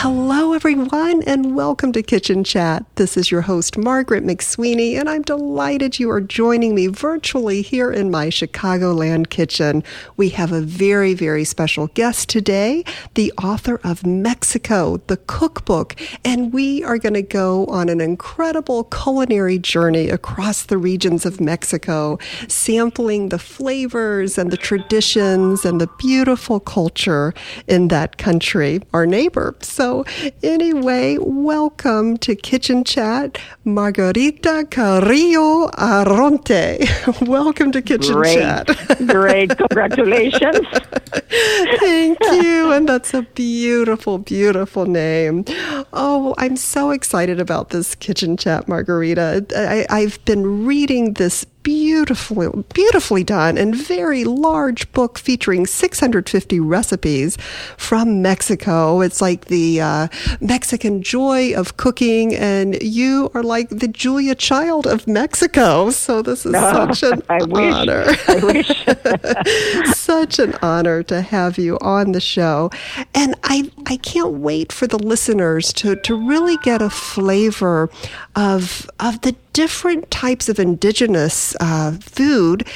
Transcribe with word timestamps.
Hello, 0.00 0.52
everyone, 0.52 1.22
and 1.22 1.56
welcome 1.56 1.90
to 1.92 2.02
Kitchen 2.02 2.44
Chat. 2.44 2.84
This 2.96 3.16
is 3.16 3.30
your 3.30 3.40
host, 3.40 3.78
Margaret 3.78 4.24
McSweeney, 4.24 4.92
and 4.92 5.08
I'm 5.08 5.22
delighted 5.22 5.98
you 5.98 6.10
are 6.10 6.20
joining 6.20 6.74
me 6.74 6.88
virtually 6.88 7.62
here 7.62 7.90
in 7.90 8.10
my 8.10 8.26
Chicagoland 8.26 9.30
kitchen. 9.30 9.82
We 10.18 10.28
have 10.28 10.52
a 10.52 10.60
very, 10.60 11.14
very 11.14 11.44
special 11.44 11.86
guest 11.88 12.28
today, 12.28 12.84
the 13.14 13.32
author 13.42 13.80
of 13.82 14.04
Mexico, 14.04 14.98
the 15.06 15.16
cookbook, 15.16 15.96
and 16.26 16.52
we 16.52 16.84
are 16.84 16.98
going 16.98 17.14
to 17.14 17.22
go 17.22 17.64
on 17.66 17.88
an 17.88 18.02
incredible 18.02 18.84
culinary 18.84 19.58
journey 19.58 20.10
across 20.10 20.64
the 20.64 20.76
regions 20.76 21.24
of 21.24 21.40
Mexico, 21.40 22.18
sampling 22.48 23.30
the 23.30 23.38
flavors 23.38 24.36
and 24.36 24.50
the 24.50 24.58
traditions 24.58 25.64
and 25.64 25.80
the 25.80 25.88
beautiful 25.98 26.60
culture 26.60 27.32
in 27.66 27.88
that 27.88 28.18
country, 28.18 28.82
our 28.92 29.06
neighbor. 29.06 29.56
So 29.62 29.85
so, 29.86 30.04
anyway, 30.42 31.16
welcome 31.20 32.16
to 32.16 32.34
Kitchen 32.34 32.82
Chat, 32.82 33.38
Margarita 33.62 34.66
Carrillo 34.68 35.68
Arronte. 35.78 36.82
welcome 37.28 37.70
to 37.70 37.80
Kitchen 37.80 38.14
Great. 38.16 38.34
Chat. 38.34 38.66
Great. 39.06 39.56
Congratulations. 39.56 40.66
Thank 41.78 42.18
you. 42.20 42.72
And 42.72 42.88
that's 42.88 43.14
a 43.14 43.22
beautiful, 43.22 44.18
beautiful 44.18 44.86
name. 44.86 45.44
Oh, 45.92 46.34
I'm 46.36 46.56
so 46.56 46.90
excited 46.90 47.38
about 47.38 47.70
this 47.70 47.94
Kitchen 47.94 48.36
Chat, 48.36 48.66
Margarita. 48.66 49.46
I, 49.54 49.86
I've 49.88 50.18
been 50.24 50.66
reading 50.66 51.12
this 51.12 51.46
beautifully, 51.66 52.46
beautifully 52.72 53.24
done 53.24 53.58
and 53.58 53.74
very 53.74 54.22
large 54.22 54.90
book 54.92 55.18
featuring 55.18 55.66
650 55.66 56.60
recipes 56.60 57.36
from 57.76 58.22
Mexico. 58.22 59.00
It's 59.00 59.20
like 59.20 59.46
the 59.46 59.80
uh, 59.80 60.06
Mexican 60.40 61.02
joy 61.02 61.54
of 61.56 61.76
cooking, 61.76 62.36
and 62.36 62.80
you 62.80 63.32
are 63.34 63.42
like 63.42 63.68
the 63.70 63.88
Julia 63.88 64.36
Child 64.36 64.86
of 64.86 65.08
Mexico. 65.08 65.90
So 65.90 66.22
this 66.22 66.46
is 66.46 66.54
Oh, 66.56 66.92
such 66.92 67.02
an 67.02 67.22
I 67.28 67.42
wish. 67.42 67.74
honor. 67.74 68.04
I 68.28 68.36
wish. 68.44 69.96
such 69.96 70.38
an 70.38 70.54
honor 70.62 71.02
to 71.02 71.20
have 71.20 71.58
you 71.58 71.78
on 71.80 72.12
the 72.12 72.20
show. 72.20 72.70
And 73.12 73.34
I, 73.42 73.72
I 73.86 73.96
can't 73.96 74.34
wait 74.34 74.70
for 74.70 74.86
the 74.86 74.98
listeners 74.98 75.72
to, 75.74 75.96
to 75.96 76.14
really 76.14 76.58
get 76.58 76.80
a 76.80 76.90
flavor 76.90 77.90
of, 78.36 78.88
of 79.00 79.20
the 79.22 79.34
different 79.52 80.10
types 80.10 80.48
of 80.50 80.58
indigenous 80.58 81.55
uh, 81.60 81.92
food 82.00 82.66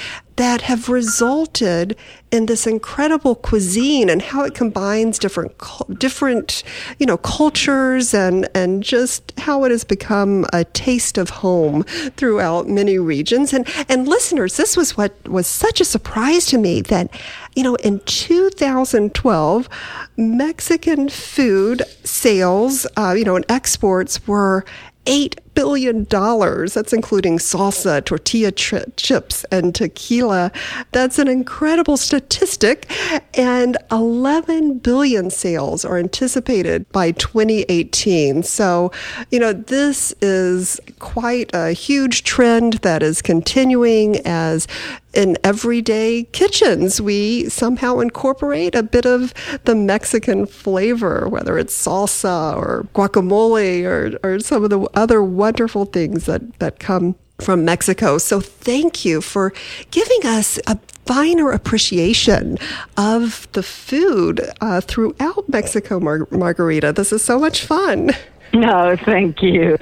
that 0.41 0.63
have 0.63 0.89
resulted 0.89 1.95
in 2.31 2.47
this 2.47 2.67
incredible 2.67 3.35
cuisine 3.35 4.09
and 4.09 4.23
how 4.23 4.43
it 4.43 4.55
combines 4.55 5.19
different 5.19 5.53
different 5.99 6.63
you 6.99 7.05
know 7.05 7.19
cultures 7.19 8.15
and 8.15 8.49
and 8.55 8.83
just 8.83 9.39
how 9.41 9.65
it 9.65 9.71
has 9.71 9.85
become 9.85 10.47
a 10.55 10.65
taste 10.65 11.19
of 11.19 11.29
home 11.29 11.83
throughout 12.17 12.67
many 12.67 12.99
regions. 12.99 13.53
And 13.53 13.69
and 13.89 14.09
listeners 14.09 14.57
this 14.57 14.79
was 14.79 14.97
what 14.97 15.13
was 15.29 15.47
such 15.47 15.79
a 15.79 15.85
surprise 15.85 16.47
to 16.47 16.57
me 16.57 16.81
that 16.83 17.11
you 17.55 17.63
know 17.63 17.75
in 17.77 18.01
2012 18.07 19.69
Mexican 20.17 21.11
food 21.11 21.83
sales 22.05 22.87
uh, 22.97 23.13
you 23.13 23.25
know 23.25 23.37
and 23.37 23.45
exports 23.51 24.27
were 24.27 24.65
eight 25.07 25.39
billion 25.61 26.05
dollars. 26.05 26.73
That's 26.73 26.95
including 26.95 27.37
salsa, 27.37 28.03
tortilla 28.03 28.51
tri- 28.51 28.87
chips, 28.97 29.45
and 29.53 29.75
tequila. 29.75 30.51
That's 30.93 31.19
an 31.19 31.29
incredible 31.29 31.99
statistic. 31.99 32.91
And 33.35 33.77
11 33.91 34.79
billion 34.79 35.29
sales 35.29 35.85
are 35.85 35.99
anticipated 35.99 36.91
by 36.93 37.11
2018. 37.13 38.43
So, 38.43 38.91
you 39.31 39.39
know, 39.39 39.53
this 39.53 40.15
is 40.23 40.81
quite 40.99 41.51
a 41.53 41.73
huge 41.73 42.25
trend 42.25 42.75
that 42.81 43.03
is 43.03 43.21
continuing 43.21 44.17
as 44.25 44.67
in 45.13 45.37
everyday 45.43 46.25
kitchens, 46.33 47.01
we 47.01 47.49
somehow 47.49 47.99
incorporate 47.99 48.75
a 48.75 48.83
bit 48.83 49.07
of 49.07 49.35
the 49.65 49.75
Mexican 49.75 50.47
flavor, 50.47 51.29
whether 51.29 51.59
it's 51.59 51.77
salsa 51.77 52.57
or 52.57 52.87
guacamole 52.95 53.85
or, 53.85 54.19
or 54.23 54.41
some 54.41 54.65
of 54.65 54.71
the 54.71 54.81
other 54.95 55.23
wonderful 55.23 55.85
things 55.85 56.27
that, 56.27 56.59
that 56.61 56.79
come 56.79 57.17
from 57.41 57.65
Mexico. 57.65 58.19
So 58.19 58.41
thank 58.41 59.05
you 59.05 59.21
for 59.21 59.53
giving 59.91 60.21
us 60.25 60.59
a 60.67 60.79
finer 61.07 61.51
appreciation 61.51 62.59
of 62.97 63.49
the 63.53 63.63
food 63.63 64.41
uh, 64.61 64.81
throughout 64.81 65.49
Mexico, 65.49 65.99
Mar- 65.99 66.29
Margarita. 66.31 66.93
This 66.93 67.13
is 67.13 67.23
so 67.23 67.39
much 67.39 67.65
fun. 67.65 68.13
No, 68.53 68.97
thank 69.05 69.43
you. 69.43 69.77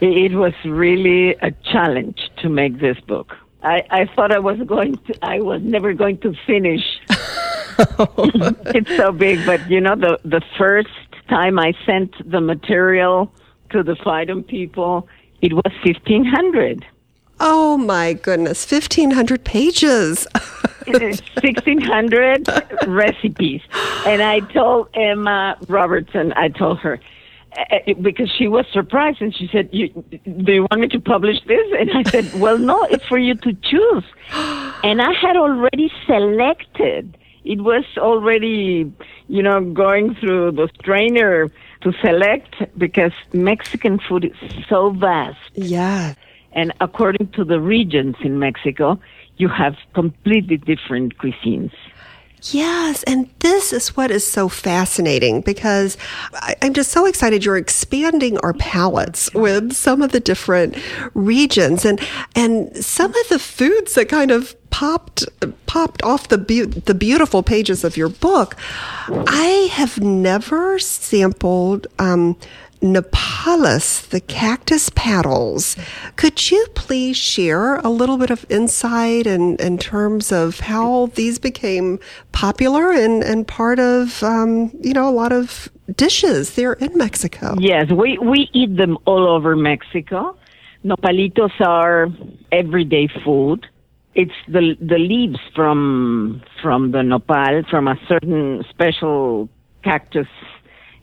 It 0.00 0.32
was 0.32 0.54
really 0.64 1.36
a 1.42 1.52
challenge 1.70 2.30
to 2.38 2.48
make 2.48 2.80
this 2.80 2.98
book. 3.00 3.34
I, 3.64 3.82
I 3.90 4.04
thought 4.14 4.30
I 4.30 4.38
was 4.38 4.58
going 4.66 4.96
to, 4.96 5.18
I 5.22 5.40
was 5.40 5.62
never 5.62 5.94
going 5.94 6.18
to 6.18 6.34
finish. 6.46 6.82
it's 7.78 8.96
so 8.96 9.10
big, 9.10 9.44
but 9.46 9.68
you 9.70 9.80
know, 9.80 9.96
the, 9.96 10.20
the 10.24 10.42
first 10.58 10.88
time 11.28 11.58
I 11.58 11.72
sent 11.86 12.12
the 12.30 12.40
material 12.40 13.32
to 13.70 13.82
the 13.82 13.94
Phaidon 13.94 14.46
people, 14.46 15.08
it 15.40 15.52
was 15.52 15.72
1500. 15.84 16.84
Oh 17.40 17.76
my 17.76 18.12
goodness, 18.12 18.70
1,500 18.70 19.44
pages. 19.44 20.26
1600 20.86 22.48
recipes. 22.86 23.62
And 24.06 24.22
I 24.22 24.40
told 24.40 24.88
Emma 24.94 25.56
Robertson, 25.68 26.32
I 26.36 26.48
told 26.48 26.78
her, 26.80 27.00
Uh, 27.56 27.94
because 28.00 28.30
she 28.36 28.48
was 28.48 28.66
surprised 28.72 29.20
and 29.20 29.34
she 29.34 29.48
said, 29.52 29.68
you, 29.72 29.88
Do 29.88 30.52
you 30.52 30.62
want 30.62 30.80
me 30.80 30.88
to 30.88 31.00
publish 31.00 31.38
this? 31.46 31.66
And 31.78 31.90
I 31.92 32.02
said, 32.04 32.32
Well, 32.40 32.58
no, 32.58 32.82
it's 32.84 33.04
for 33.06 33.18
you 33.18 33.34
to 33.36 33.52
choose. 33.52 34.04
And 34.82 35.00
I 35.00 35.12
had 35.12 35.36
already 35.36 35.90
selected. 36.06 37.16
It 37.44 37.60
was 37.60 37.84
already, 37.98 38.92
you 39.28 39.42
know, 39.42 39.60
going 39.60 40.14
through 40.16 40.52
the 40.52 40.68
strainer 40.80 41.50
to 41.82 41.92
select 42.02 42.54
because 42.78 43.12
Mexican 43.32 43.98
food 43.98 44.24
is 44.24 44.66
so 44.68 44.90
vast. 44.90 45.38
yeah. 45.54 46.14
And 46.56 46.72
according 46.80 47.32
to 47.32 47.44
the 47.44 47.60
regions 47.60 48.14
in 48.22 48.38
Mexico, 48.38 49.00
you 49.36 49.48
have 49.48 49.74
completely 49.92 50.56
different 50.56 51.18
cuisines. 51.18 51.72
Yes, 52.50 53.02
and 53.04 53.30
this 53.38 53.72
is 53.72 53.96
what 53.96 54.10
is 54.10 54.26
so 54.26 54.48
fascinating 54.50 55.40
because 55.40 55.96
I, 56.34 56.54
I'm 56.60 56.74
just 56.74 56.90
so 56.90 57.06
excited 57.06 57.44
you're 57.44 57.56
expanding 57.56 58.36
our 58.38 58.52
palates 58.52 59.32
with 59.32 59.72
some 59.72 60.02
of 60.02 60.12
the 60.12 60.20
different 60.20 60.76
regions 61.14 61.86
and 61.86 62.00
and 62.34 62.76
some 62.84 63.14
of 63.14 63.28
the 63.28 63.38
foods 63.38 63.94
that 63.94 64.10
kind 64.10 64.30
of 64.30 64.54
popped 64.68 65.24
popped 65.66 66.02
off 66.02 66.28
the 66.28 66.36
be- 66.36 66.62
the 66.62 66.94
beautiful 66.94 67.42
pages 67.42 67.82
of 67.82 67.96
your 67.96 68.08
book. 68.10 68.56
I 69.08 69.68
have 69.72 70.00
never 70.00 70.78
sampled 70.78 71.86
um, 71.98 72.36
Nopales, 72.84 74.06
the 74.10 74.20
cactus 74.20 74.90
paddles. 74.90 75.74
Could 76.16 76.50
you 76.50 76.66
please 76.74 77.16
share 77.16 77.76
a 77.76 77.88
little 77.88 78.18
bit 78.18 78.28
of 78.30 78.44
insight 78.50 79.26
in, 79.26 79.56
in 79.56 79.78
terms 79.78 80.30
of 80.30 80.60
how 80.60 81.06
these 81.14 81.38
became 81.38 81.98
popular 82.32 82.92
and, 82.92 83.24
and 83.24 83.48
part 83.48 83.78
of, 83.78 84.22
um, 84.22 84.70
you 84.82 84.92
know, 84.92 85.08
a 85.08 85.10
lot 85.10 85.32
of 85.32 85.70
dishes 85.96 86.56
there 86.56 86.74
in 86.74 86.96
Mexico? 86.96 87.56
Yes, 87.58 87.90
we, 87.90 88.18
we 88.18 88.50
eat 88.52 88.76
them 88.76 88.98
all 89.06 89.26
over 89.28 89.56
Mexico. 89.56 90.36
Nopalitos 90.84 91.58
are 91.60 92.08
everyday 92.52 93.08
food. 93.24 93.66
It's 94.14 94.34
the 94.46 94.76
the 94.80 94.98
leaves 94.98 95.40
from 95.56 96.42
from 96.62 96.92
the 96.92 97.02
nopal 97.02 97.64
from 97.68 97.88
a 97.88 97.98
certain 98.06 98.62
special 98.70 99.48
cactus 99.82 100.28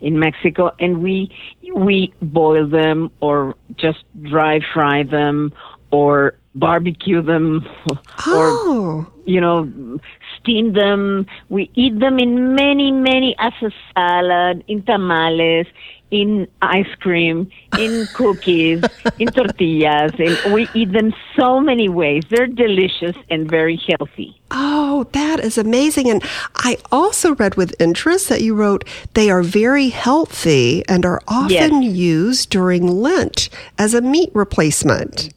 in 0.01 0.19
Mexico, 0.19 0.71
and 0.80 1.01
we 1.01 1.30
we 1.75 2.13
boil 2.21 2.68
them 2.68 3.12
or 3.21 3.56
just 3.77 4.03
dry 4.24 4.59
fry 4.74 5.03
them 5.03 5.53
or 5.92 6.36
barbecue 6.56 7.21
them 7.21 7.65
or 8.25 8.59
Oh, 8.63 9.06
you 9.25 9.39
know 9.39 10.00
steam 10.39 10.74
them. 10.74 11.25
We 11.50 11.69
eat 11.75 12.00
them 12.00 12.19
in 12.19 12.56
many 12.56 12.92
many 12.92 13.36
as 13.39 13.53
a 13.62 13.71
salad, 13.94 14.63
in 14.68 14.83
tamales, 14.83 15.68
in 16.12 16.48
ice 16.62 16.94
cream, 17.00 17.50
in 17.78 18.08
cookies, 18.13 18.84
in 19.18 19.28
tortillas, 19.30 20.12
and 20.19 20.54
we 20.54 20.69
eat 20.75 20.92
them 20.92 21.13
so 21.38 21.60
many 21.60 21.90
ways. 21.90 22.24
They're 22.30 22.48
delicious 22.48 23.16
and 23.30 23.50
very 23.50 23.81
healthy. 23.88 24.40
Oh, 24.52 25.08
that 25.13 25.40
is 25.40 25.58
amazing. 25.58 26.10
And 26.10 26.22
I 26.58 26.78
also 26.92 27.34
read 27.36 27.56
with 27.56 27.74
interest 27.80 28.30
that 28.30 28.42
you 28.42 28.54
wrote 28.54 28.84
they 29.13 29.30
are 29.30 29.42
very 29.42 29.90
healthy 29.90 30.84
and 30.88 31.06
are 31.06 31.22
often 31.28 31.81
Yes. 31.81 31.96
used 31.96 32.50
during 32.50 32.88
Lent 32.88 33.50
as 33.80 33.94
a 33.94 34.02
meat 34.02 34.30
replacement. 34.34 35.30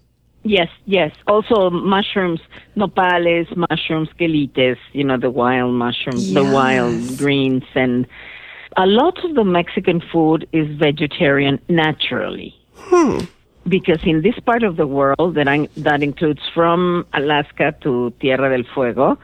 Yes, 0.47 0.69
yes. 0.85 1.11
Also 1.27 1.71
mushrooms, 1.71 2.41
nopales, 2.77 3.47
mushrooms, 3.57 4.11
quelites, 4.19 4.77
you 4.93 5.03
know, 5.03 5.17
the 5.17 5.31
wild 5.31 5.73
mushrooms, 5.75 6.35
the 6.35 6.45
wild 6.45 7.17
greens, 7.17 7.65
and 7.75 8.07
a 8.77 8.87
lot 8.87 9.25
of 9.25 9.35
the 9.35 9.45
Mexican 9.45 10.01
food 10.13 10.49
is 10.53 10.67
vegetarian 10.79 11.61
naturally. 11.69 12.55
Hmm. 12.75 13.21
Because 13.67 14.01
in 14.05 14.23
this 14.23 14.39
part 14.41 14.63
of 14.63 14.77
the 14.77 14.87
world, 14.87 15.37
that, 15.37 15.49
I, 15.49 15.69
that 15.79 16.03
includes 16.03 16.43
from 16.53 17.07
Alaska 17.15 17.75
to 17.83 18.13
Tierra 18.21 18.55
del 18.55 18.67
Fuego, 18.75 19.19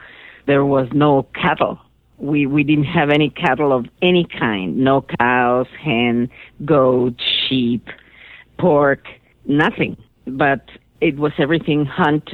there 0.47 0.65
was 0.65 0.87
no 0.93 1.27
cattle. 1.35 1.79
We, 2.17 2.45
we 2.47 2.63
didn't 2.63 2.85
have 2.85 3.09
any 3.09 3.29
cattle 3.29 3.71
of 3.71 3.85
any 4.01 4.25
kind. 4.25 4.77
No 4.77 5.05
cows, 5.19 5.67
hen, 5.79 6.29
goat, 6.65 7.21
sheep, 7.47 7.87
pork, 8.57 9.05
nothing. 9.45 9.97
But 10.25 10.65
it 11.01 11.17
was 11.17 11.33
everything 11.37 11.85
hunt, 11.85 12.31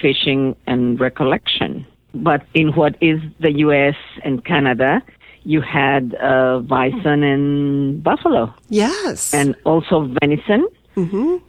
fishing, 0.00 0.56
and 0.66 0.98
recollection. 1.00 1.86
But 2.14 2.46
in 2.54 2.68
what 2.72 2.96
is 3.00 3.20
the 3.40 3.52
U.S. 3.58 3.96
and 4.24 4.44
Canada, 4.44 5.02
you 5.44 5.60
had 5.60 6.14
uh, 6.22 6.58
bison 6.60 7.22
and 7.22 8.02
buffalo, 8.02 8.52
Yes. 8.68 9.32
and 9.34 9.54
also 9.64 10.08
venison, 10.20 10.66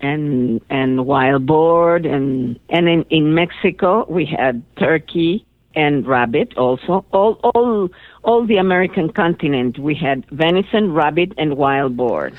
and 0.01 0.61
and 0.69 1.05
wild 1.05 1.45
boar, 1.45 1.97
and 1.97 2.59
and 2.69 2.87
in, 2.89 3.05
in 3.09 3.33
Mexico 3.35 4.05
we 4.09 4.25
had 4.25 4.63
turkey 4.77 5.45
and 5.75 6.05
rabbit. 6.07 6.55
Also, 6.57 7.05
all 7.11 7.39
all 7.53 7.89
all 8.23 8.45
the 8.45 8.57
American 8.57 9.11
continent 9.11 9.77
we 9.79 9.95
had 9.95 10.25
venison, 10.31 10.93
rabbit, 10.93 11.33
and 11.37 11.57
wild 11.57 11.97
boar. 11.97 12.31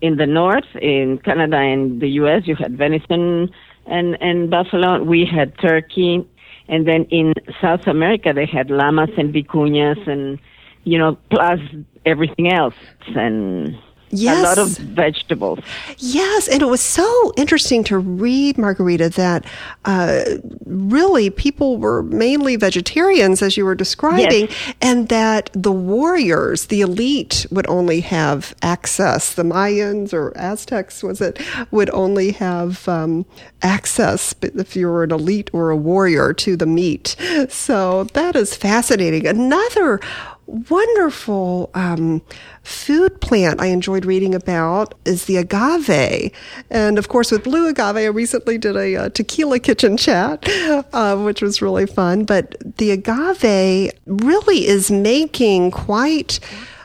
In 0.00 0.16
the 0.16 0.26
north, 0.26 0.66
in 0.80 1.18
Canada 1.18 1.56
and 1.58 2.00
the 2.00 2.08
U.S., 2.22 2.42
you 2.46 2.56
had 2.56 2.76
venison 2.76 3.48
and 3.86 4.20
and 4.20 4.50
buffalo. 4.50 5.02
We 5.02 5.24
had 5.24 5.56
turkey, 5.58 6.26
and 6.68 6.86
then 6.88 7.04
in 7.04 7.34
South 7.60 7.86
America 7.86 8.32
they 8.34 8.46
had 8.46 8.68
llamas 8.70 9.10
and 9.16 9.32
vicuñas, 9.32 10.06
and 10.08 10.38
you 10.84 10.98
know, 10.98 11.16
plus 11.30 11.60
everything 12.04 12.52
else, 12.52 12.74
and 13.14 13.78
a 14.12 14.42
lot 14.42 14.58
of 14.58 14.76
vegetables. 14.76 15.58
Yes, 15.96 16.46
and 16.46 16.60
it 16.60 16.66
was 16.66 16.82
so 16.82 17.32
interesting 17.36 17.82
to 17.84 17.98
read, 17.98 18.58
Margarita, 18.58 19.08
that 19.10 19.46
uh, 19.86 20.22
really 20.66 21.30
people 21.30 21.78
were 21.78 22.02
mainly 22.02 22.56
vegetarians, 22.56 23.40
as 23.40 23.56
you 23.56 23.64
were 23.64 23.74
describing, 23.74 24.48
and 24.82 25.08
that 25.08 25.48
the 25.54 25.72
warriors, 25.72 26.66
the 26.66 26.82
elite, 26.82 27.46
would 27.50 27.66
only 27.68 28.00
have 28.00 28.54
access. 28.60 29.32
The 29.32 29.44
Mayans 29.44 30.12
or 30.12 30.36
Aztecs, 30.36 31.02
was 31.02 31.20
it, 31.20 31.40
would 31.70 31.88
only 31.90 32.32
have 32.32 32.86
um, 32.88 33.24
access 33.62 34.34
if 34.42 34.76
you 34.76 34.88
were 34.88 35.04
an 35.04 35.12
elite 35.12 35.48
or 35.54 35.70
a 35.70 35.76
warrior 35.76 36.34
to 36.34 36.56
the 36.56 36.66
meat. 36.66 37.16
So 37.48 38.04
that 38.04 38.36
is 38.36 38.54
fascinating. 38.56 39.26
Another 39.26 40.00
wonderful 40.46 41.70
um, 41.74 42.22
food 42.62 43.20
plant 43.20 43.60
I 43.60 43.66
enjoyed 43.66 44.04
reading 44.04 44.34
about 44.34 44.94
is 45.04 45.24
the 45.26 45.36
agave. 45.36 46.32
And 46.70 46.98
of 46.98 47.08
course, 47.08 47.30
with 47.30 47.44
blue 47.44 47.68
agave, 47.68 47.96
I 47.96 48.06
recently 48.06 48.58
did 48.58 48.76
a, 48.76 48.96
uh 48.96 49.08
tequila 49.10 49.58
kitchen 49.58 49.96
chat, 49.96 50.46
uh, 50.92 51.16
which 51.16 51.42
was 51.42 51.62
really 51.62 51.86
fun. 51.86 52.24
But 52.24 52.56
the 52.78 52.90
agave 52.90 53.92
really 54.06 54.66
is 54.66 54.90
making 54.90 55.70
quite. 55.70 56.40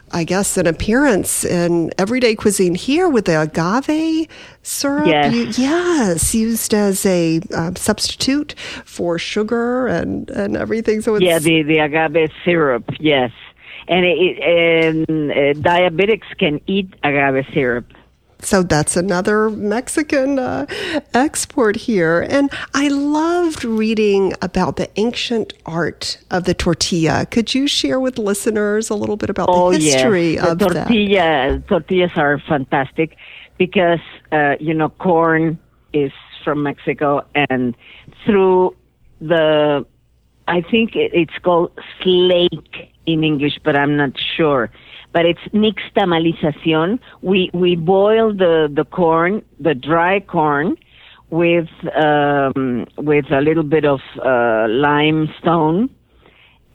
I 0.09 0.23
guess 0.23 0.55
an 0.55 0.67
appearance 0.67 1.43
in 1.43 1.91
everyday 1.97 2.33
cuisine 2.33 2.75
here 2.75 3.09
with 3.09 3.25
the 3.25 3.41
agave 3.41 4.29
syrup. 4.63 5.05
Yes. 5.07 5.33
You- 5.33 5.65
yes, 5.65 6.33
used 6.33 6.73
as 6.73 7.05
a 7.05 7.41
uh, 7.53 7.73
substitute 7.75 8.55
for 8.85 9.19
sugar 9.19 9.85
and, 9.87 10.29
and 10.29 10.55
everything. 10.55 11.01
So 11.01 11.15
it's 11.15 11.25
Yeah, 11.25 11.39
the 11.39 11.61
the 11.63 11.79
agave 11.79 12.31
syrup. 12.45 12.85
Yes, 13.01 13.31
and 13.87 14.05
it, 14.05 14.39
and 14.39 15.31
uh, 15.31 15.35
diabetics 15.59 16.37
can 16.37 16.61
eat 16.67 16.93
agave 17.03 17.45
syrup. 17.53 17.93
So 18.39 18.61
that's 18.61 18.95
another 18.95 19.49
Mexican 19.49 20.37
uh, 20.37 20.67
export 21.13 21.75
here. 21.75 22.21
And 22.29 22.51
I 22.73 22.87
loved 22.87 23.65
reading 23.65 24.33
about 24.41 24.75
the 24.75 24.89
ancient 24.99 25.53
art 25.65 26.19
of 26.29 26.43
the 26.43 26.53
tortilla. 26.53 27.25
Could 27.25 27.55
you 27.55 27.67
share 27.67 27.99
with 27.99 28.19
listeners 28.19 28.89
a 28.89 28.95
little 28.95 29.17
bit 29.17 29.29
about 29.29 29.49
Oh 29.49 29.71
the 29.71 29.79
history 29.79 30.33
yes, 30.35 30.47
of 30.47 30.59
the 30.59 30.69
that? 30.69 30.87
tortilla 30.87 31.63
tortillas 31.67 32.11
are 32.15 32.39
fantastic 32.47 33.17
because 33.57 33.99
uh, 34.31 34.55
you 34.59 34.73
know 34.73 34.89
corn 34.89 35.57
is 35.93 36.11
from 36.43 36.63
Mexico, 36.63 37.25
and 37.33 37.75
through 38.25 38.75
the 39.19 39.85
I 40.47 40.61
think 40.61 40.91
it's 40.95 41.37
called 41.43 41.71
slake 42.01 42.93
in 43.07 43.23
English, 43.23 43.57
but 43.63 43.75
I'm 43.75 43.97
not 43.97 44.11
sure. 44.35 44.69
But 45.13 45.25
it's 45.25 45.41
nixtamalización. 45.53 46.99
We 47.21 47.49
we 47.53 47.75
boil 47.75 48.33
the 48.33 48.69
the 48.71 48.85
corn, 48.85 49.41
the 49.59 49.73
dry 49.73 50.19
corn, 50.19 50.75
with 51.29 51.69
um, 51.95 52.85
with 52.97 53.25
a 53.31 53.41
little 53.41 53.63
bit 53.63 53.85
of 53.85 54.01
uh, 54.23 54.67
limestone 54.69 55.89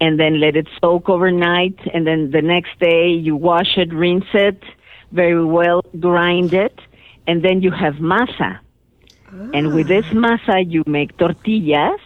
and 0.00 0.18
then 0.18 0.40
let 0.40 0.56
it 0.56 0.66
soak 0.80 1.08
overnight. 1.08 1.78
And 1.94 2.04
then 2.04 2.32
the 2.32 2.42
next 2.42 2.76
day 2.80 3.08
you 3.08 3.36
wash 3.36 3.76
it, 3.76 3.92
rinse 3.92 4.24
it 4.34 4.60
very 5.12 5.44
well, 5.44 5.82
grind 6.00 6.54
it, 6.54 6.76
and 7.28 7.44
then 7.44 7.62
you 7.62 7.70
have 7.70 7.94
masa. 7.94 8.58
And 9.54 9.74
with 9.74 9.88
this 9.88 10.04
masa 10.06 10.64
you 10.66 10.82
make 10.86 11.16
tortillas, 11.16 12.00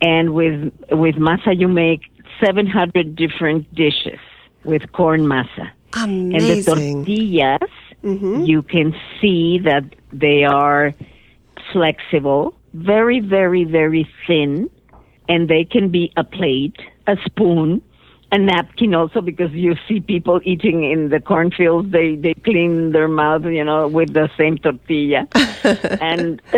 and 0.00 0.34
with 0.34 0.72
with 0.90 1.16
masa 1.16 1.58
you 1.58 1.66
make 1.66 2.02
700 2.44 3.16
different 3.16 3.72
dishes 3.74 4.18
with 4.64 4.90
corn 4.92 5.22
masa. 5.22 5.70
And 5.94 6.32
the 6.32 6.36
Amazing. 6.36 7.04
tortillas, 7.04 7.70
mm-hmm. 8.04 8.42
you 8.44 8.62
can 8.62 8.94
see 9.20 9.58
that 9.64 9.84
they 10.12 10.44
are 10.44 10.94
flexible, 11.72 12.54
very, 12.74 13.20
very, 13.20 13.64
very 13.64 14.08
thin, 14.26 14.70
and 15.28 15.48
they 15.48 15.64
can 15.64 15.90
be 15.90 16.12
a 16.16 16.24
plate, 16.24 16.76
a 17.06 17.16
spoon, 17.24 17.82
a 18.30 18.38
napkin 18.38 18.94
also 18.94 19.20
because 19.22 19.50
you 19.52 19.74
see 19.86 20.00
people 20.00 20.40
eating 20.44 20.84
in 20.84 21.08
the 21.08 21.20
cornfields, 21.20 21.90
they, 21.90 22.16
they 22.16 22.34
clean 22.34 22.92
their 22.92 23.08
mouth, 23.08 23.44
you 23.44 23.64
know, 23.64 23.88
with 23.88 24.12
the 24.12 24.28
same 24.36 24.58
tortilla. 24.58 25.26
and 26.00 26.42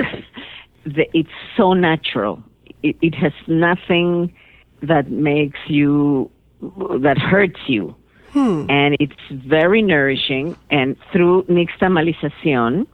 the, 0.85 1.07
it's 1.15 1.31
so 1.57 1.73
natural. 1.73 2.43
It, 2.83 2.97
it 3.01 3.15
has 3.15 3.33
nothing 3.47 4.35
that 4.83 5.11
makes 5.11 5.59
you, 5.67 6.31
that 6.61 7.19
hurts 7.19 7.61
you 7.67 7.95
hmm. 8.33 8.67
and 8.69 8.97
it's 9.01 9.21
very 9.31 9.83
nourishing. 9.83 10.57
And 10.71 10.97
through 11.13 11.45
nixtamalización, 11.45 12.87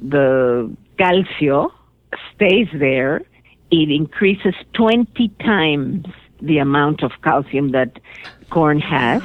the 0.00 0.74
calcio 0.98 1.70
stays 2.34 2.68
there. 2.74 3.22
It 3.70 3.90
increases 3.90 4.54
20 4.74 5.28
times 5.40 6.06
the 6.40 6.58
amount 6.58 7.02
of 7.02 7.12
calcium 7.22 7.72
that 7.72 8.00
corn 8.50 8.80
has. 8.80 9.22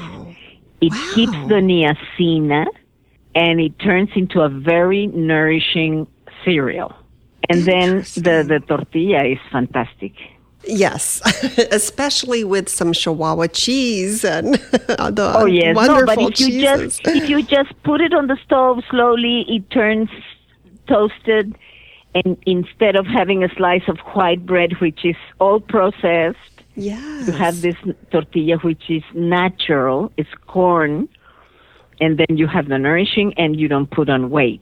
It 0.81 0.93
keeps 1.13 1.31
the 1.47 1.61
niacina 1.61 2.65
and 3.33 3.59
it 3.59 3.79
turns 3.79 4.09
into 4.15 4.41
a 4.41 4.49
very 4.49 5.07
nourishing 5.07 6.07
cereal. 6.43 6.93
And 7.49 7.63
then 7.63 7.97
the, 8.15 8.43
the 8.47 8.61
tortilla 8.67 9.23
is 9.25 9.39
fantastic. 9.51 10.13
Yes, 10.67 11.21
especially 11.71 12.43
with 12.43 12.69
some 12.69 12.93
Chihuahua 12.93 13.47
cheese 13.47 14.23
and 14.23 14.53
the 14.87 15.33
Oh 15.35 15.45
yes, 15.45 15.75
wonderful 15.75 16.05
no, 16.05 16.15
but 16.29 16.39
if 16.39 16.39
you 16.39 16.61
just 16.61 17.01
if 17.07 17.29
you 17.29 17.43
just 17.43 17.71
put 17.83 18.01
it 18.01 18.13
on 18.13 18.27
the 18.27 18.37
stove 18.45 18.83
slowly, 18.89 19.45
it 19.47 19.69
turns 19.69 20.09
toasted, 20.87 21.55
and 22.13 22.37
instead 22.45 22.95
of 22.95 23.05
having 23.05 23.43
a 23.43 23.49
slice 23.55 23.87
of 23.87 23.97
white 24.13 24.45
bread, 24.45 24.73
which 24.79 25.05
is 25.05 25.15
all 25.39 25.59
processed, 25.59 26.37
yes. 26.75 27.27
you 27.27 27.33
have 27.33 27.61
this 27.61 27.75
tortilla 28.11 28.57
which 28.57 28.89
is 28.89 29.03
natural. 29.13 30.11
It's 30.17 30.29
corn, 30.47 31.09
and 31.99 32.17
then 32.17 32.37
you 32.37 32.47
have 32.47 32.67
the 32.67 32.77
nourishing, 32.77 33.33
and 33.37 33.59
you 33.59 33.67
don't 33.67 33.89
put 33.89 34.09
on 34.09 34.29
weight. 34.29 34.61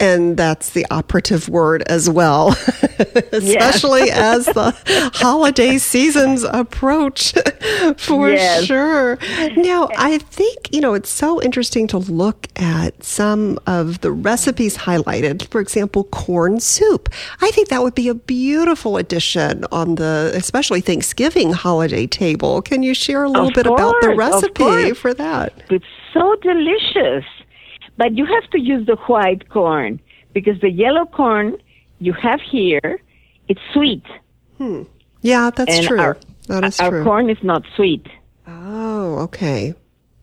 And 0.00 0.36
that's 0.36 0.70
the 0.70 0.86
operative 0.90 1.48
word 1.48 1.82
as 1.88 2.08
well, 2.10 2.48
especially 3.32 4.10
as 4.10 4.46
the 4.46 4.74
holiday 5.14 5.78
seasons 5.78 6.42
approach 6.42 7.32
for 7.98 8.30
Yes. 8.30 8.64
sure. 8.64 9.18
Now, 9.56 9.88
I 9.96 10.18
think, 10.18 10.72
you 10.74 10.80
know, 10.80 10.94
it's 10.94 11.10
so 11.10 11.40
interesting 11.42 11.86
to 11.88 11.98
look 11.98 12.48
at 12.56 13.02
some 13.04 13.58
of 13.66 14.00
the 14.00 14.10
recipes 14.10 14.76
highlighted. 14.78 15.46
For 15.48 15.60
example, 15.60 16.04
corn 16.04 16.60
soup. 16.60 17.08
I 17.40 17.50
think 17.50 17.68
that 17.68 17.82
would 17.82 17.94
be 17.94 18.08
a 18.08 18.14
beautiful 18.14 18.96
addition 18.96 19.64
on 19.70 19.96
the, 19.96 20.32
especially 20.34 20.80
Thanksgiving 20.80 21.52
holiday 21.52 22.06
table. 22.06 22.62
Can 22.62 22.82
you 22.82 22.94
share 22.94 23.24
a 23.24 23.28
little 23.28 23.48
Of 23.48 23.54
bit 23.54 23.66
about 23.66 23.94
the 24.00 24.14
recipe 24.16 24.92
for 24.92 25.14
that? 25.14 25.52
It's 25.70 25.84
so 26.12 26.34
delicious. 26.42 27.24
But 27.96 28.16
you 28.16 28.26
have 28.26 28.50
to 28.50 28.60
use 28.60 28.86
the 28.86 28.96
white 29.06 29.48
corn 29.48 30.00
because 30.32 30.60
the 30.60 30.70
yellow 30.70 31.04
corn 31.06 31.56
you 31.98 32.12
have 32.12 32.40
here, 32.40 33.00
it's 33.48 33.60
sweet. 33.72 34.04
Yeah, 35.22 35.50
that's 35.50 35.74
and 35.74 35.86
true. 35.86 36.00
Our, 36.00 36.16
that 36.48 36.64
is 36.64 36.80
our 36.80 36.90
true. 36.90 37.04
corn 37.04 37.30
is 37.30 37.42
not 37.42 37.62
sweet. 37.76 38.06
Oh, 38.46 39.18
okay. 39.20 39.74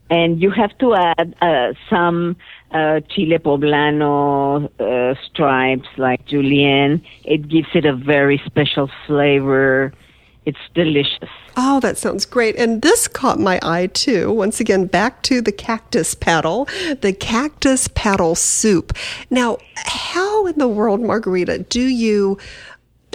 And 0.10 0.42
you 0.42 0.52
have 0.52 0.78
to 0.80 0.94
add 0.94 1.36
uh, 1.42 1.74
some 1.90 2.36
uh, 2.72 3.00
chile 3.10 3.38
poblano 3.40 4.70
uh, 4.80 5.16
stripes 5.26 5.88
like 5.98 6.26
julienne. 6.28 7.02
It 7.24 7.48
gives 7.48 7.70
it 7.74 7.86
a 7.86 7.96
very 7.96 8.42
special 8.46 8.90
flavor. 9.08 9.94
It's 10.46 10.60
delicious. 10.76 11.30
Oh, 11.58 11.80
that 11.82 11.98
sounds 11.98 12.26
great. 12.26 12.56
And 12.56 12.82
this 12.82 13.08
caught 13.08 13.40
my 13.40 13.60
eye 13.62 13.88
too. 13.88 14.32
Once 14.32 14.60
again, 14.60 14.86
back 14.86 15.22
to 15.24 15.42
the 15.42 15.52
cactus 15.52 16.16
paddle, 16.16 16.66
the 17.02 17.14
cactus 17.14 17.88
paddle 17.90 18.36
soup. 18.36 18.94
Now, 19.30 19.58
how 19.76 20.46
in 20.48 20.58
the 20.58 20.68
world, 20.68 21.02
Margarita, 21.02 21.60
do 21.60 21.82
you, 21.82 22.38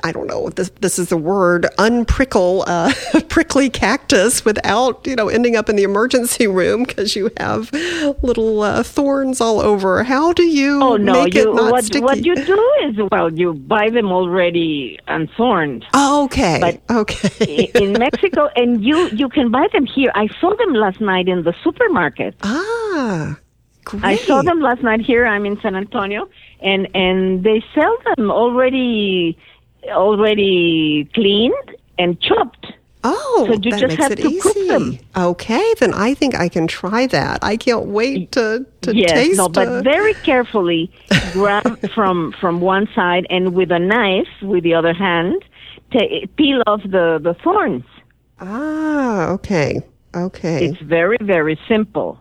I 0.04 0.12
don't 0.12 0.26
know 0.26 0.50
this, 0.50 0.70
this 0.80 0.98
is 0.98 1.08
the 1.08 1.16
word, 1.16 1.66
unprickle 1.78 2.64
uh, 2.66 2.92
prickly 3.28 3.70
cactus 3.70 4.44
without, 4.44 5.06
you 5.06 5.16
know, 5.16 5.28
ending 5.28 5.56
up 5.56 5.68
in 5.68 5.76
the 5.76 5.82
emergency 5.84 6.46
room 6.46 6.84
because 6.84 7.16
you 7.16 7.30
have 7.38 7.72
little 8.22 8.62
uh, 8.62 8.82
thorns 8.82 9.40
all 9.40 9.60
over? 9.60 10.04
How 10.04 10.32
do 10.32 10.44
you 10.44 10.80
Oh 10.82 10.96
no! 10.96 11.24
make 11.24 11.34
You 11.34 11.50
it 11.50 11.54
not 11.54 11.72
what 11.72 11.84
sticky? 11.84 12.04
what 12.04 12.24
you 12.24 12.34
do 12.36 12.72
is 12.84 12.96
well, 13.10 13.32
you 13.32 13.54
buy 13.54 13.88
them 13.90 14.12
already 14.12 14.98
unthorned. 15.08 15.84
Oh, 15.94 16.24
okay. 16.24 16.58
But- 16.60 16.94
okay. 16.96 17.70
in 17.74 17.92
Mexico, 17.94 18.48
and 18.56 18.84
you 18.84 19.08
you 19.08 19.28
can 19.28 19.50
buy 19.50 19.66
them 19.72 19.86
here. 19.86 20.12
I 20.14 20.28
saw 20.40 20.54
them 20.54 20.74
last 20.74 21.00
night 21.00 21.26
in 21.26 21.42
the 21.42 21.54
supermarket. 21.64 22.36
ah, 22.42 23.38
great. 23.84 24.04
I 24.04 24.16
saw 24.16 24.42
them 24.42 24.60
last 24.60 24.82
night 24.82 25.00
here. 25.00 25.26
I'm 25.26 25.46
in 25.46 25.58
San 25.60 25.74
Antonio, 25.74 26.28
and 26.60 26.86
and 26.94 27.42
they 27.42 27.64
sell 27.74 27.96
them 28.14 28.30
already 28.30 29.38
already 29.90 31.08
cleaned 31.14 31.76
and 31.98 32.20
chopped. 32.20 32.66
Oh, 33.04 33.44
So 33.46 33.52
you 33.54 33.70
that 33.70 33.78
just 33.80 33.82
makes 33.88 34.02
have 34.02 34.12
it 34.12 34.16
to 34.16 34.38
cook 34.40 34.56
easy. 34.56 34.66
them. 34.68 34.98
Okay, 35.16 35.74
then 35.78 35.94
I 35.94 36.12
think 36.14 36.34
I 36.34 36.48
can 36.48 36.66
try 36.66 37.06
that. 37.08 37.38
I 37.42 37.56
can't 37.56 37.86
wait 37.86 38.32
to, 38.32 38.66
to 38.82 38.96
yes, 38.96 39.12
taste 39.12 39.36
no, 39.36 39.48
but 39.48 39.68
uh, 39.68 39.82
very 39.82 40.14
carefully 40.14 40.90
grab 41.32 41.88
from 41.94 42.32
from 42.40 42.60
one 42.60 42.88
side 42.96 43.24
and 43.30 43.54
with 43.54 43.70
a 43.70 43.78
knife 43.78 44.26
with 44.42 44.64
the 44.64 44.74
other 44.74 44.92
hand, 44.92 45.44
peel 46.36 46.62
off 46.66 46.82
the 46.82 47.20
the 47.22 47.34
thorns. 47.44 47.84
Ah, 48.40 49.28
okay. 49.30 49.80
Okay. 50.14 50.66
It's 50.66 50.80
very 50.82 51.18
very 51.20 51.58
simple. 51.68 52.18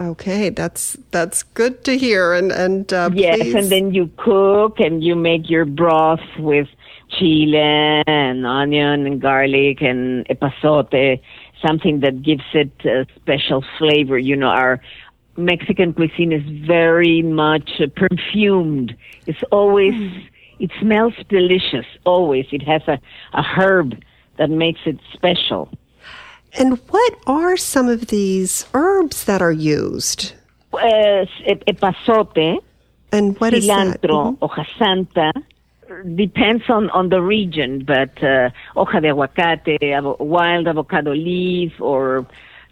okay, 0.00 0.50
that's 0.50 0.96
that's 1.10 1.42
good 1.54 1.84
to 1.84 1.96
hear 1.98 2.32
and 2.32 2.50
and 2.50 2.92
uh, 2.92 3.10
Yes, 3.12 3.38
please- 3.40 3.54
and 3.54 3.66
then 3.70 3.92
you 3.94 4.10
cook 4.16 4.80
and 4.80 5.04
you 5.04 5.14
make 5.16 5.50
your 5.50 5.64
broth 5.66 6.24
with 6.38 6.68
chile 7.18 8.02
and 8.06 8.46
onion 8.46 9.06
and 9.06 9.20
garlic 9.20 9.80
and 9.82 10.26
epazote, 10.28 11.20
something 11.66 12.00
that 12.00 12.22
gives 12.22 12.44
it 12.52 12.72
a 12.84 13.06
special 13.16 13.64
flavor. 13.78 14.18
You 14.18 14.36
know, 14.36 14.48
our 14.48 14.80
Mexican 15.36 15.92
cuisine 15.92 16.32
is 16.32 16.42
very 16.66 17.22
much 17.22 17.80
uh, 17.80 17.86
perfumed. 17.94 18.94
It's 19.26 19.42
always, 19.50 19.94
it 20.58 20.70
smells 20.80 21.14
delicious, 21.28 21.86
always. 22.04 22.46
It 22.52 22.62
has 22.62 22.82
a, 22.86 22.98
a 23.32 23.42
herb 23.42 23.94
that 24.36 24.50
makes 24.50 24.80
it 24.86 24.98
special. 25.12 25.68
and 26.58 26.78
what 26.90 27.14
are 27.26 27.56
some 27.56 27.88
of 27.88 28.08
these 28.08 28.64
herbs 28.74 29.24
that 29.24 29.42
are 29.42 29.52
used? 29.52 30.32
Uh, 30.72 31.26
epazote, 31.66 32.58
And 33.12 33.38
what 33.40 33.52
cilantro, 33.54 34.36
Mhm. 34.36 34.38
hoja 34.38 34.64
santa. 34.78 35.32
Depends 36.02 36.64
on, 36.68 36.90
on 36.90 37.08
the 37.08 37.20
region, 37.22 37.84
but 37.84 38.10
uh, 38.22 38.50
hoja 38.74 39.00
de 39.00 39.08
aguacate, 39.08 39.78
avo- 39.80 40.18
wild 40.20 40.66
avocado 40.68 41.14
leaf, 41.14 41.72
or 41.80 42.26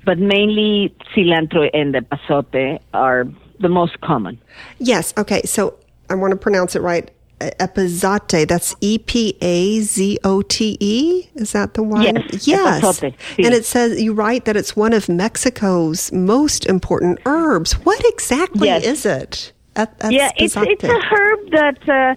but 0.04 0.18
mainly 0.18 0.94
cilantro 1.14 1.70
and 1.72 1.94
epazote 1.94 2.80
are 2.92 3.26
the 3.60 3.68
most 3.68 4.00
common. 4.00 4.38
Yes. 4.78 5.14
Okay. 5.16 5.42
So 5.42 5.74
I 6.10 6.14
want 6.16 6.32
to 6.32 6.36
pronounce 6.36 6.74
it 6.74 6.82
right. 6.82 7.10
Epazote. 7.40 8.46
That's 8.48 8.74
E 8.80 8.98
P 8.98 9.36
A 9.40 9.80
Z 9.80 10.18
O 10.24 10.42
T 10.42 10.76
E. 10.80 11.28
Is 11.34 11.52
that 11.52 11.74
the 11.74 11.82
one? 11.82 12.02
Yes, 12.02 12.46
Yes. 12.46 13.02
And 13.02 13.14
it 13.38 13.64
says 13.64 14.00
you 14.02 14.12
write 14.12 14.44
that 14.44 14.56
it's 14.56 14.76
one 14.76 14.92
of 14.92 15.08
Mexico's 15.08 16.12
most 16.12 16.66
important 16.66 17.18
herbs. 17.26 17.72
What 17.84 18.00
exactly 18.06 18.68
Yes. 18.68 18.84
is 18.84 19.06
it? 19.06 19.52
E- 19.78 19.84
yeah, 20.10 20.30
it's 20.36 20.54
it's 20.56 20.84
a 20.84 21.00
herb 21.00 21.50
that 21.50 21.88
uh, 21.88 22.14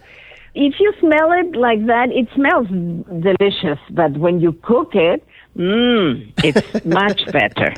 if 0.56 0.80
you 0.80 0.94
smell 1.00 1.32
it 1.34 1.56
like 1.56 1.86
that, 1.86 2.10
it 2.12 2.28
smells 2.34 2.68
delicious. 2.68 3.80
But 3.90 4.18
when 4.18 4.40
you 4.40 4.54
cook 4.64 4.96
it, 4.96 5.26
mmm, 5.56 6.32
it's 6.44 6.86
much 6.86 7.26
better. 7.32 7.74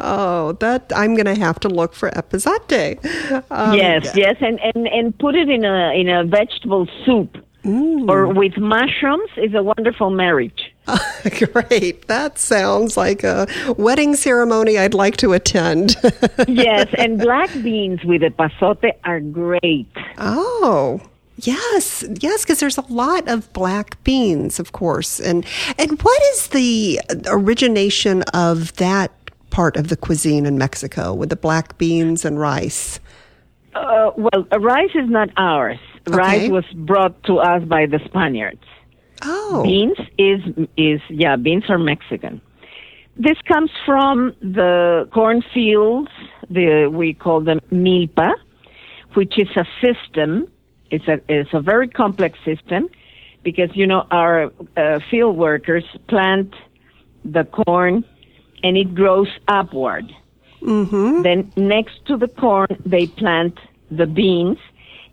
Oh, 0.00 0.52
that 0.60 0.92
I'm 0.94 1.14
going 1.14 1.26
to 1.26 1.36
have 1.36 1.60
to 1.60 1.68
look 1.68 1.94
for 1.94 2.10
epazote. 2.10 2.98
Um, 3.50 3.74
yes, 3.74 4.12
yes, 4.16 4.36
and, 4.40 4.58
and 4.60 4.88
and 4.88 5.16
put 5.18 5.36
it 5.36 5.48
in 5.48 5.64
a 5.64 5.92
in 5.94 6.08
a 6.08 6.24
vegetable 6.24 6.88
soup 7.04 7.38
or 8.08 8.28
with 8.28 8.56
mushrooms 8.58 9.30
is 9.36 9.54
a 9.54 9.62
wonderful 9.62 10.10
marriage. 10.10 10.72
Great. 11.52 12.06
That 12.06 12.38
sounds 12.38 12.96
like 12.96 13.24
a 13.24 13.46
wedding 13.76 14.14
ceremony 14.14 14.78
I'd 14.78 14.94
like 14.94 15.16
to 15.18 15.32
attend. 15.32 15.96
yes, 16.48 16.88
and 16.96 17.18
black 17.18 17.52
beans 17.62 18.04
with 18.04 18.22
epazote 18.22 18.92
are 19.04 19.20
great. 19.20 19.88
Oh, 20.18 21.00
yes, 21.36 22.04
yes, 22.20 22.44
because 22.44 22.60
there's 22.60 22.78
a 22.78 22.92
lot 22.92 23.28
of 23.28 23.52
black 23.52 24.02
beans, 24.04 24.58
of 24.58 24.72
course. 24.72 25.20
And 25.20 25.44
and 25.78 26.00
what 26.02 26.22
is 26.32 26.48
the 26.48 27.00
origination 27.26 28.22
of 28.34 28.74
that 28.76 29.12
part 29.50 29.76
of 29.76 29.88
the 29.88 29.96
cuisine 29.96 30.46
in 30.46 30.58
Mexico 30.58 31.14
with 31.14 31.30
the 31.30 31.36
black 31.36 31.78
beans 31.78 32.24
and 32.24 32.38
rice? 32.38 33.00
Uh, 33.74 34.10
well, 34.16 34.46
uh, 34.52 34.58
rice 34.60 34.94
is 34.94 35.08
not 35.08 35.28
ours. 35.36 35.78
Rice 36.08 36.48
was 36.50 36.64
brought 36.74 37.22
to 37.24 37.38
us 37.38 37.62
by 37.64 37.86
the 37.86 38.00
Spaniards. 38.04 38.62
Oh, 39.22 39.62
Beans 39.62 39.98
is 40.18 40.40
is 40.76 41.00
yeah, 41.08 41.36
beans 41.36 41.64
are 41.68 41.78
Mexican. 41.78 42.40
This 43.16 43.38
comes 43.48 43.70
from 43.84 44.34
the 44.40 45.08
cornfields. 45.12 46.10
The 46.50 46.88
we 46.92 47.14
call 47.14 47.40
them 47.40 47.60
milpa, 47.72 48.34
which 49.14 49.38
is 49.38 49.48
a 49.56 49.66
system. 49.80 50.48
It's 50.90 51.06
a 51.08 51.20
it's 51.28 51.52
a 51.52 51.60
very 51.60 51.88
complex 51.88 52.38
system 52.44 52.88
because 53.42 53.70
you 53.74 53.86
know 53.86 54.06
our 54.10 54.52
uh, 54.76 55.00
field 55.10 55.36
workers 55.36 55.84
plant 56.08 56.54
the 57.24 57.44
corn 57.44 58.04
and 58.62 58.76
it 58.76 58.94
grows 58.94 59.28
upward. 59.48 60.12
Mm-hmm. 60.62 61.22
Then 61.22 61.52
next 61.56 62.04
to 62.06 62.16
the 62.16 62.28
corn 62.28 62.68
they 62.84 63.06
plant 63.06 63.58
the 63.90 64.06
beans, 64.06 64.58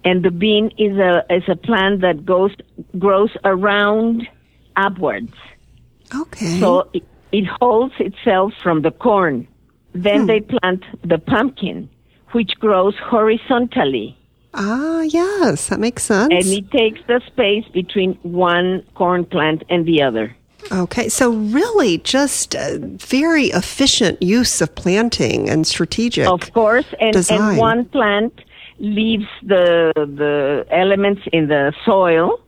and 0.04 0.24
the 0.24 0.32
bean 0.32 0.72
is 0.78 0.98
a 0.98 1.26
is 1.30 1.44
a 1.48 1.56
plant 1.56 2.02
that 2.02 2.26
goes 2.26 2.52
grows 2.98 3.32
around 3.44 4.28
upwards. 4.76 5.34
okay. 6.16 6.60
So 6.60 6.90
it, 6.94 7.04
it 7.32 7.46
holds 7.46 7.94
itself 8.00 8.54
from 8.62 8.82
the 8.82 8.92
corn. 8.92 9.48
Then 9.94 10.26
they 10.26 10.42
plant 10.42 10.84
the 11.04 11.20
pumpkin, 11.20 11.90
which 12.32 12.54
grows 12.60 12.96
horizontally, 12.98 14.18
ah, 14.54 15.02
yes, 15.02 15.68
that 15.68 15.80
makes 15.80 16.04
sense. 16.04 16.32
and 16.34 16.46
it 16.46 16.70
takes 16.72 17.00
the 17.08 17.22
space 17.28 17.66
between 17.74 18.14
one 18.24 18.84
corn 18.96 19.26
plant 19.26 19.64
and 19.70 19.86
the 19.86 20.02
other. 20.02 20.36
Okay, 20.72 21.10
so 21.10 21.32
really 21.32 21.98
just 22.00 22.56
uh, 22.56 22.78
very 22.80 23.48
efficient 23.48 24.22
use 24.22 24.62
of 24.62 24.74
planting 24.76 25.50
and 25.50 25.68
strategic. 25.68 26.28
Of 26.28 26.54
course, 26.54 26.86
and, 27.02 27.16
and 27.30 27.58
one 27.58 27.86
plant 27.86 28.34
leaves 28.80 29.28
the 29.44 29.92
the 29.96 30.66
elements 30.72 31.22
in 31.32 31.48
the 31.48 31.74
soil 31.86 32.40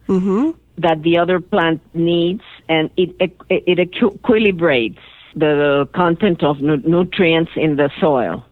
that 0.78 1.04
the 1.04 1.18
other 1.18 1.40
plant 1.40 1.82
needs, 1.94 2.44
and 2.70 2.90
it 2.98 3.10
it, 3.20 3.36
it 3.50 3.92
equilibrates 3.92 5.00
the 5.36 5.88
content 5.94 6.44
of 6.44 6.62
nu- 6.62 6.82
nutrients 6.86 7.52
in 7.56 7.76
the 7.76 7.90
soil. 8.00 8.46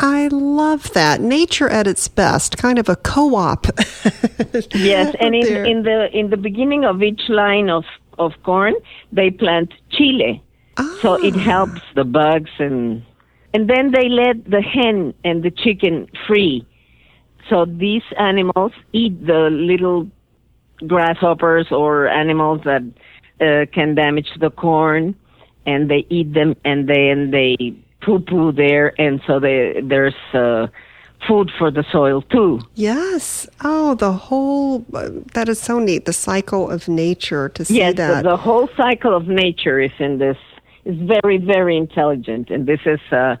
I 0.00 0.28
love 0.28 0.92
that. 0.92 1.20
Nature 1.20 1.68
at 1.68 1.86
its 1.86 2.06
best, 2.08 2.56
kind 2.56 2.78
of 2.78 2.88
a 2.88 2.96
co-op. 2.96 3.66
yes, 4.74 5.14
and 5.20 5.34
in, 5.34 5.66
in 5.66 5.82
the 5.82 6.08
in 6.12 6.30
the 6.30 6.36
beginning 6.36 6.84
of 6.84 7.02
each 7.02 7.22
line 7.28 7.68
of 7.68 7.84
of 8.18 8.32
corn, 8.44 8.74
they 9.12 9.30
plant 9.30 9.72
chile. 9.90 10.42
Ah. 10.76 10.98
So 11.02 11.14
it 11.14 11.34
ah. 11.34 11.38
helps 11.38 11.82
the 11.94 12.04
bugs 12.04 12.50
and 12.58 13.02
and 13.54 13.68
then 13.68 13.90
they 13.90 14.08
let 14.08 14.48
the 14.48 14.60
hen 14.60 15.14
and 15.24 15.42
the 15.42 15.50
chicken 15.50 16.08
free. 16.26 16.66
So 17.48 17.64
these 17.64 18.02
animals 18.18 18.72
eat 18.92 19.26
the 19.26 19.48
little 19.50 20.08
grasshoppers 20.86 21.66
or 21.72 22.06
animals 22.08 22.60
that 22.64 22.82
uh, 23.40 23.66
can 23.72 23.94
damage 23.94 24.28
the 24.38 24.50
corn 24.50 25.16
and 25.66 25.90
they 25.90 26.06
eat 26.08 26.34
them 26.34 26.54
and 26.64 26.88
then 26.88 27.30
they 27.30 27.56
poo 28.08 28.20
poo 28.20 28.52
there 28.52 28.98
and 28.98 29.20
so 29.26 29.38
they, 29.38 29.80
there's 29.84 30.14
uh, 30.32 30.66
food 31.26 31.50
for 31.58 31.70
the 31.70 31.84
soil 31.92 32.22
too. 32.22 32.60
Yes. 32.74 33.46
Oh, 33.62 33.94
the 33.94 34.12
whole 34.12 34.84
uh, 34.94 35.10
that 35.34 35.48
is 35.48 35.60
so 35.60 35.78
neat. 35.78 36.04
The 36.04 36.12
cycle 36.12 36.70
of 36.70 36.88
nature 36.88 37.48
to 37.50 37.64
see 37.64 37.78
yes, 37.78 37.96
that. 37.96 38.22
The, 38.22 38.30
the 38.30 38.36
whole 38.36 38.68
cycle 38.76 39.14
of 39.14 39.28
nature 39.28 39.78
is 39.80 39.92
in 39.98 40.18
this. 40.18 40.38
is 40.84 40.96
very 41.16 41.38
very 41.38 41.76
intelligent, 41.76 42.50
and 42.50 42.66
this 42.66 42.80
is 42.86 43.00
uh, 43.12 43.36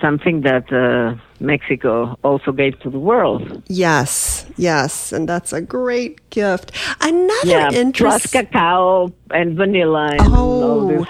something 0.00 0.42
that 0.42 0.72
uh, 0.72 1.20
Mexico 1.40 2.18
also 2.22 2.52
gave 2.52 2.78
to 2.80 2.90
the 2.90 2.98
world. 2.98 3.62
Yes, 3.66 4.46
yes, 4.56 5.12
and 5.12 5.28
that's 5.28 5.52
a 5.52 5.60
great 5.60 6.28
gift. 6.30 6.72
Another 7.00 7.30
yeah, 7.44 7.70
interest- 7.72 8.32
plus 8.32 8.44
cacao 8.44 9.12
and 9.30 9.56
vanilla. 9.56 10.08
And 10.12 10.20
oh, 10.22 11.06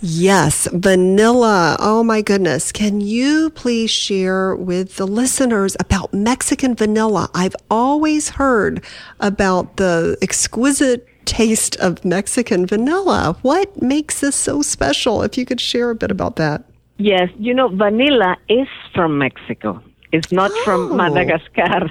yes, 0.00 0.68
vanilla. 0.72 1.76
Oh 1.78 2.02
my 2.02 2.22
goodness! 2.22 2.72
Can 2.72 3.00
you 3.00 3.50
please 3.50 3.90
share 3.90 4.54
with 4.54 4.96
the 4.96 5.06
listeners 5.06 5.76
about 5.80 6.12
Mexican 6.12 6.74
vanilla? 6.74 7.30
I've 7.34 7.56
always 7.70 8.30
heard 8.30 8.84
about 9.20 9.76
the 9.76 10.16
exquisite 10.22 11.06
taste 11.24 11.76
of 11.76 12.04
Mexican 12.04 12.66
vanilla. 12.66 13.36
What 13.42 13.80
makes 13.80 14.20
this 14.20 14.36
so 14.36 14.62
special? 14.62 15.22
If 15.22 15.38
you 15.38 15.46
could 15.46 15.60
share 15.60 15.90
a 15.90 15.94
bit 15.94 16.10
about 16.10 16.36
that. 16.36 16.64
Yes, 17.00 17.30
you 17.38 17.54
know, 17.54 17.68
vanilla 17.68 18.36
is 18.50 18.68
from 18.94 19.16
Mexico. 19.16 19.82
It's 20.12 20.30
not 20.30 20.50
oh. 20.52 20.64
from 20.64 20.96
Madagascar. 20.98 21.90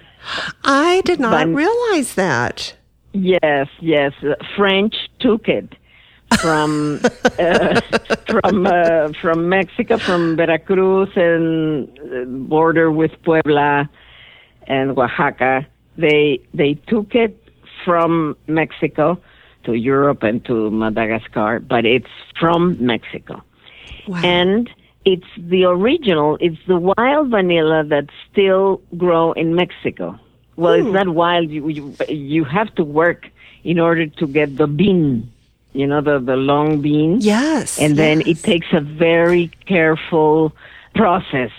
I 0.64 1.02
did 1.04 1.20
not 1.20 1.32
Van- 1.32 1.56
realize 1.56 2.14
that. 2.14 2.76
Yes, 3.14 3.68
yes. 3.80 4.14
French 4.56 4.96
took 5.20 5.48
it 5.48 5.74
from 6.40 7.02
uh, 7.40 7.82
from 8.28 8.68
uh, 8.68 9.12
from 9.20 9.50
Mexico, 9.50 9.98
from 9.98 10.36
Veracruz 10.36 11.10
and 11.16 11.90
uh, 12.00 12.26
border 12.48 12.92
with 12.92 13.12
Puebla 13.24 13.90
and 14.68 14.92
Oaxaca. 14.92 15.66
They 15.98 16.40
they 16.54 16.76
took 16.86 17.16
it 17.16 17.36
from 17.84 18.38
Mexico 18.46 19.20
to 19.64 19.74
Europe 19.74 20.22
and 20.22 20.46
to 20.46 20.70
Madagascar, 20.70 21.60
but 21.60 21.84
it's 21.84 22.14
from 22.40 22.78
Mexico. 22.80 23.42
Wow. 24.08 24.22
And 24.24 24.70
it's 25.14 25.32
the 25.38 25.64
original, 25.64 26.38
it's 26.40 26.62
the 26.68 26.78
wild 26.78 27.30
vanilla 27.30 27.84
that 27.86 28.06
still 28.32 28.82
grow 28.96 29.32
in 29.32 29.56
Mexico. 29.56 30.20
Well, 30.56 30.74
it's 30.74 30.94
not 31.00 31.10
wild. 31.10 31.50
You, 31.50 31.68
you, 31.70 31.96
you 32.08 32.44
have 32.44 32.74
to 32.76 32.84
work 32.84 33.28
in 33.64 33.80
order 33.80 34.06
to 34.06 34.28
get 34.28 34.58
the 34.58 34.68
bean, 34.68 35.32
you 35.74 35.88
know, 35.88 36.02
the, 36.02 36.20
the 36.20 36.36
long 36.36 36.82
bean. 36.82 37.22
Yes. 37.22 37.80
And 37.80 37.98
then 37.98 38.20
yes. 38.20 38.28
it 38.28 38.44
takes 38.44 38.68
a 38.74 38.82
very 38.82 39.48
careful 39.66 40.54
process 40.94 41.52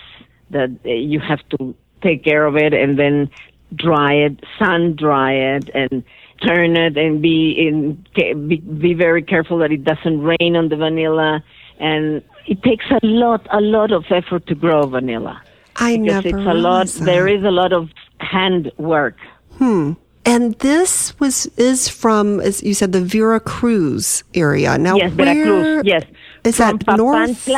that 0.51 0.69
uh, 0.85 0.89
you 0.89 1.19
have 1.19 1.41
to 1.49 1.75
take 2.01 2.23
care 2.23 2.45
of 2.45 2.55
it 2.55 2.73
and 2.73 2.97
then 2.97 3.29
dry 3.75 4.13
it, 4.13 4.43
sun 4.59 4.95
dry 4.95 5.33
it, 5.33 5.69
and 5.73 6.03
turn 6.45 6.77
it 6.77 6.97
and 6.97 7.21
be 7.21 7.51
in 7.51 8.03
be, 8.15 8.57
be 8.57 8.93
very 8.93 9.21
careful 9.21 9.57
that 9.59 9.71
it 9.71 9.83
doesn't 9.83 10.21
rain 10.21 10.55
on 10.55 10.69
the 10.69 10.75
vanilla 10.75 11.43
and 11.79 12.23
it 12.47 12.61
takes 12.63 12.85
a 12.91 12.99
lot, 13.03 13.47
a 13.51 13.61
lot 13.61 13.91
of 13.91 14.05
effort 14.09 14.47
to 14.47 14.55
grow 14.55 14.85
vanilla. 14.87 15.41
I 15.77 15.97
because 15.97 16.23
never 16.25 16.27
it's 16.27 16.47
a 16.47 16.53
lot. 16.53 16.87
That. 16.87 17.05
There 17.05 17.27
is 17.27 17.43
a 17.43 17.51
lot 17.51 17.73
of 17.73 17.89
hand 18.19 18.71
work. 18.77 19.17
Hmm. 19.57 19.93
And 20.23 20.53
this 20.59 21.19
was 21.19 21.47
is 21.57 21.89
from, 21.89 22.39
as 22.41 22.61
you 22.61 22.73
said, 22.73 22.91
the 22.91 23.01
Veracruz 23.01 24.23
area. 24.35 24.77
Now, 24.77 24.95
yes, 24.95 25.11
Veracruz. 25.13 25.83
Yes, 25.83 26.03
is 26.43 26.57
from 26.57 26.77
that 26.77 26.85
Papantla, 26.85 26.97
north? 26.97 27.49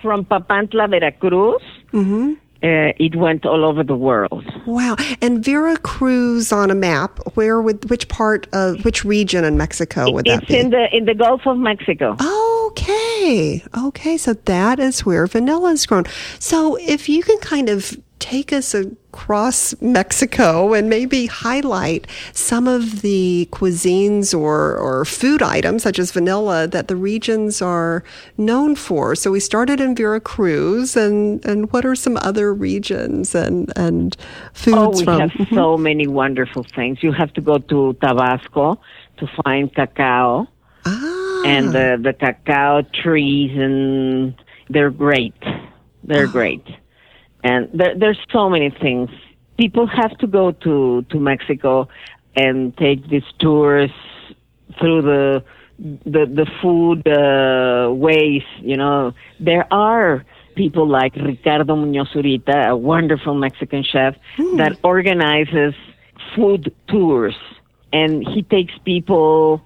From 0.00 0.24
Papantla, 0.24 0.88
Veracruz. 0.88 1.62
Mm-hmm. 1.92 2.34
Uh, 2.62 2.90
it 2.98 3.14
went 3.14 3.44
all 3.44 3.66
over 3.66 3.84
the 3.84 3.94
world. 3.94 4.44
Wow! 4.66 4.96
And 5.20 5.44
Veracruz 5.44 6.52
on 6.52 6.70
a 6.70 6.74
map, 6.74 7.20
where 7.34 7.60
would 7.60 7.90
which 7.90 8.08
part 8.08 8.48
of 8.54 8.82
which 8.82 9.04
region 9.04 9.44
in 9.44 9.58
Mexico 9.58 10.10
would 10.10 10.26
it's 10.26 10.40
that 10.40 10.48
be? 10.48 10.54
It's 10.54 10.64
in 10.64 10.70
the 10.70 10.96
in 10.96 11.04
the 11.04 11.14
Gulf 11.14 11.46
of 11.46 11.58
Mexico. 11.58 12.16
Okay, 12.68 13.15
okay, 13.76 14.16
so 14.16 14.34
that 14.34 14.78
is 14.78 15.04
where 15.04 15.26
vanilla 15.26 15.72
is 15.72 15.86
grown. 15.86 16.04
So 16.38 16.76
if 16.76 17.08
you 17.08 17.22
can 17.22 17.38
kind 17.38 17.68
of 17.68 17.96
take 18.18 18.52
us 18.52 18.74
across 18.74 19.74
Mexico 19.80 20.72
and 20.72 20.88
maybe 20.88 21.26
highlight 21.26 22.06
some 22.32 22.66
of 22.66 23.02
the 23.02 23.48
cuisines 23.52 24.36
or, 24.36 24.76
or 24.76 25.04
food 25.04 25.42
items, 25.42 25.82
such 25.82 25.98
as 25.98 26.12
vanilla, 26.12 26.66
that 26.66 26.88
the 26.88 26.96
regions 26.96 27.60
are 27.60 28.02
known 28.38 28.74
for. 28.74 29.14
So 29.14 29.30
we 29.30 29.40
started 29.40 29.80
in 29.80 29.94
Veracruz, 29.94 30.96
and, 30.96 31.44
and 31.44 31.70
what 31.72 31.84
are 31.84 31.94
some 31.94 32.16
other 32.18 32.54
regions 32.54 33.34
and, 33.34 33.72
and 33.76 34.16
foods 34.52 34.76
oh, 34.78 34.90
we 34.90 35.04
from? 35.04 35.20
have 35.20 35.30
mm-hmm. 35.30 35.54
so 35.54 35.76
many 35.76 36.06
wonderful 36.06 36.64
things. 36.74 37.02
You 37.02 37.12
have 37.12 37.32
to 37.34 37.40
go 37.40 37.58
to 37.58 37.94
Tabasco 38.00 38.80
to 39.18 39.26
find 39.44 39.72
cacao. 39.74 40.48
Ah. 40.86 41.42
And 41.46 41.68
the, 41.68 41.98
the 42.02 42.12
cacao 42.12 42.82
trees, 43.02 43.52
and 43.56 44.34
they're 44.68 44.90
great. 44.90 45.34
They're 46.02 46.26
oh. 46.26 46.32
great 46.32 46.66
and 47.46 47.68
there, 47.72 47.94
there's 47.96 48.18
so 48.32 48.48
many 48.50 48.70
things. 48.70 49.08
People 49.56 49.86
have 49.86 50.16
to 50.18 50.26
go 50.26 50.52
to 50.64 51.02
to 51.10 51.16
Mexico 51.18 51.88
and 52.34 52.76
take 52.76 53.08
these 53.08 53.28
tours 53.38 53.90
through 54.78 55.02
the 55.02 55.44
the 56.14 56.22
the 56.40 56.46
food 56.60 57.06
uh, 57.06 57.92
ways. 57.92 58.42
You 58.60 58.76
know, 58.76 59.12
there 59.38 59.66
are 59.72 60.24
people 60.56 60.86
like 60.88 61.14
Ricardo 61.14 61.76
Muñoz 61.76 62.08
Zurita, 62.12 62.68
a 62.68 62.76
wonderful 62.76 63.34
Mexican 63.34 63.82
chef, 63.84 64.16
mm. 64.38 64.56
that 64.58 64.72
organizes 64.82 65.74
food 66.34 66.74
tours, 66.88 67.36
and 67.92 68.26
he 68.26 68.42
takes 68.42 68.74
people 68.84 69.62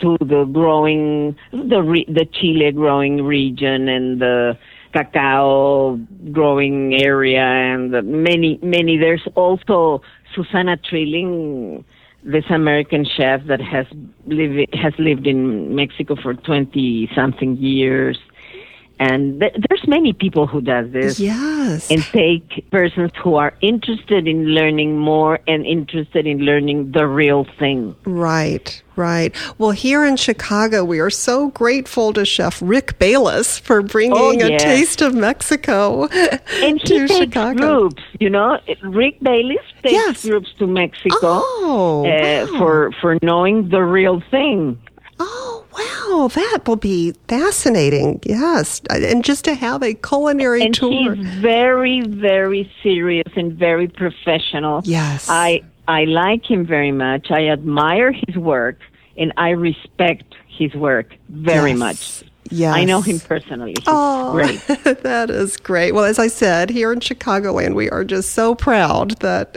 to 0.00 0.16
the 0.20 0.44
growing 0.52 1.36
the 1.52 1.82
re, 1.82 2.04
the 2.08 2.26
Chile 2.32 2.72
growing 2.72 3.24
region 3.24 3.88
and 3.88 4.20
the 4.20 4.58
cacao 4.92 5.98
growing 6.32 6.94
area 7.02 7.42
and 7.42 7.92
many, 8.04 8.58
many. 8.62 8.96
There's 8.96 9.26
also 9.34 10.02
Susana 10.34 10.76
Trilling, 10.76 11.84
this 12.24 12.44
American 12.50 13.04
chef 13.16 13.40
that 13.46 13.60
has 13.60 13.86
lived 14.26 14.74
has 14.74 14.92
lived 14.98 15.26
in 15.26 15.74
Mexico 15.74 16.16
for 16.20 16.34
twenty 16.34 17.08
something 17.14 17.56
years, 17.56 18.18
and 18.98 19.40
th- 19.40 19.54
there's 19.68 19.86
many 19.86 20.12
people 20.12 20.46
who 20.46 20.60
does 20.60 20.90
this. 20.90 21.20
Yes, 21.20 21.90
and 21.90 22.02
take 22.02 22.70
persons 22.70 23.12
who 23.22 23.36
are 23.36 23.54
interested 23.60 24.26
in 24.26 24.46
learning 24.46 24.98
more 24.98 25.38
and 25.46 25.64
interested 25.66 26.26
in 26.26 26.38
learning 26.38 26.92
the 26.92 27.06
real 27.06 27.46
thing. 27.58 27.94
Right. 28.04 28.82
Right. 28.96 29.32
Well, 29.58 29.70
here 29.70 30.04
in 30.04 30.16
Chicago, 30.16 30.84
we 30.84 30.98
are 30.98 31.08
so 31.08 31.50
grateful 31.50 32.12
to 32.14 32.24
Chef 32.24 32.60
Rick 32.60 32.98
Bayless 32.98 33.56
for 33.56 33.80
bringing 33.80 34.18
oh, 34.18 34.32
yes. 34.32 34.60
a 34.60 34.64
taste 34.64 35.02
of 35.02 35.14
Mexico 35.14 36.06
and 36.08 36.80
to 36.80 37.02
he 37.02 37.06
takes 37.06 37.16
Chicago. 37.16 37.78
Groups, 37.78 38.02
you 38.18 38.28
know, 38.28 38.58
Rick 38.82 39.20
Bayless 39.20 39.64
takes 39.84 39.92
yes. 39.92 40.24
groups 40.24 40.52
to 40.58 40.66
Mexico 40.66 41.16
oh, 41.22 42.06
uh, 42.06 42.48
wow. 42.50 42.58
for 42.58 42.92
for 43.00 43.18
knowing 43.22 43.68
the 43.68 43.84
real 43.84 44.20
thing. 44.32 44.76
Oh 45.20 45.47
wow, 46.08 46.28
that 46.28 46.66
will 46.66 46.76
be 46.76 47.12
fascinating. 47.28 48.20
Yes, 48.24 48.80
and 48.90 49.24
just 49.24 49.44
to 49.44 49.54
have 49.54 49.82
a 49.82 49.94
culinary 49.94 50.62
and 50.62 50.74
tour. 50.74 51.14
he's 51.14 51.26
very, 51.36 52.00
very 52.02 52.70
serious 52.82 53.32
and 53.36 53.52
very 53.52 53.88
professional. 53.88 54.82
Yes, 54.84 55.26
I 55.28 55.62
I 55.86 56.04
like 56.04 56.48
him 56.48 56.66
very 56.66 56.92
much. 56.92 57.30
I 57.30 57.48
admire 57.48 58.12
his 58.12 58.36
work 58.36 58.78
and 59.16 59.32
I 59.36 59.50
respect 59.50 60.34
his 60.46 60.74
work 60.74 61.14
very 61.28 61.70
yes. 61.70 61.78
much. 61.78 62.27
Yes. 62.50 62.74
I 62.74 62.84
know 62.84 63.00
him 63.00 63.20
personally. 63.20 63.74
He's 63.76 63.84
Oh, 63.86 64.32
great. 64.32 64.60
that 65.02 65.30
is 65.30 65.56
great. 65.56 65.92
Well, 65.92 66.04
as 66.04 66.18
I 66.18 66.28
said, 66.28 66.70
here 66.70 66.92
in 66.92 67.00
Chicagoland, 67.00 67.74
we 67.74 67.88
are 67.90 68.04
just 68.04 68.32
so 68.32 68.54
proud 68.54 69.18
that 69.20 69.56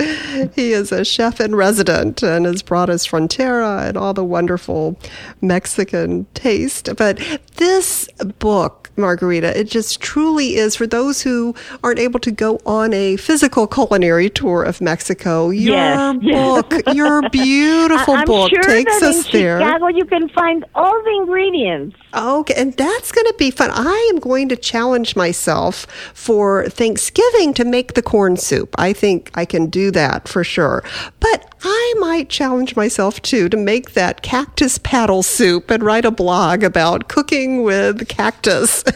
he 0.56 0.72
is 0.74 0.92
a 0.92 1.04
chef 1.06 1.40
in 1.42 1.56
resident 1.56 2.22
and 2.24 2.46
has 2.46 2.62
brought 2.62 2.90
us 2.90 3.06
Frontera 3.08 3.88
and 3.88 3.98
all 3.98 4.14
the 4.14 4.24
wonderful 4.26 4.98
Mexican 5.42 6.26
taste. 6.34 6.90
But 6.98 7.20
this 7.58 8.08
book, 8.40 8.90
Margarita, 8.96 9.58
it 9.60 9.66
just 9.70 10.00
truly 10.02 10.56
is 10.56 10.76
for 10.76 10.86
those 10.88 11.22
who 11.22 11.56
aren't 11.84 12.00
able 12.00 12.20
to 12.20 12.32
go 12.32 12.60
on 12.66 12.94
a 12.94 13.18
physical 13.18 13.68
culinary 13.68 14.30
tour 14.30 14.64
of 14.64 14.82
Mexico. 14.82 15.50
Your 15.50 15.76
Yes, 15.76 16.16
yes. 16.22 16.62
book, 16.64 16.84
your 16.96 17.30
beautiful 17.30 18.16
I- 18.16 18.26
book 18.26 18.50
sure 18.52 18.62
takes 18.64 19.02
us 19.02 19.26
in 19.28 19.32
there. 19.32 19.60
Chicago 19.62 19.88
you 19.88 20.06
can 20.06 20.30
find 20.30 20.66
all 20.76 21.02
the 21.04 21.12
ingredients. 21.22 21.96
Okay, 22.14 22.54
and 22.58 22.76
that's 22.82 23.12
going 23.12 23.28
to 23.28 23.36
be 23.38 23.52
fun. 23.52 23.70
I 23.72 24.10
am 24.12 24.20
going 24.20 24.50
to 24.50 24.56
challenge 24.56 25.16
myself 25.16 25.86
for 26.16 26.68
Thanksgiving 26.68 27.54
to 27.54 27.64
make 27.64 27.94
the 27.94 28.02
corn 28.02 28.38
soup. 28.38 28.74
I 28.78 28.92
think 28.92 29.30
I 29.36 29.46
can 29.46 29.68
do 29.68 29.92
that 29.92 30.28
for 30.28 30.44
sure. 30.44 30.84
But 31.20 31.51
I 31.64 31.94
might 32.00 32.30
challenge 32.30 32.76
myself 32.76 33.22
too 33.22 33.48
to 33.50 33.58
make 33.58 33.94
that 33.94 34.22
cactus 34.22 34.78
paddle 34.80 35.22
soup 35.24 35.70
and 35.70 35.84
write 35.84 36.06
a 36.06 36.12
blog 36.12 36.64
about 36.64 37.08
cooking 37.08 37.64
with 37.64 38.08
cactus. 38.08 38.84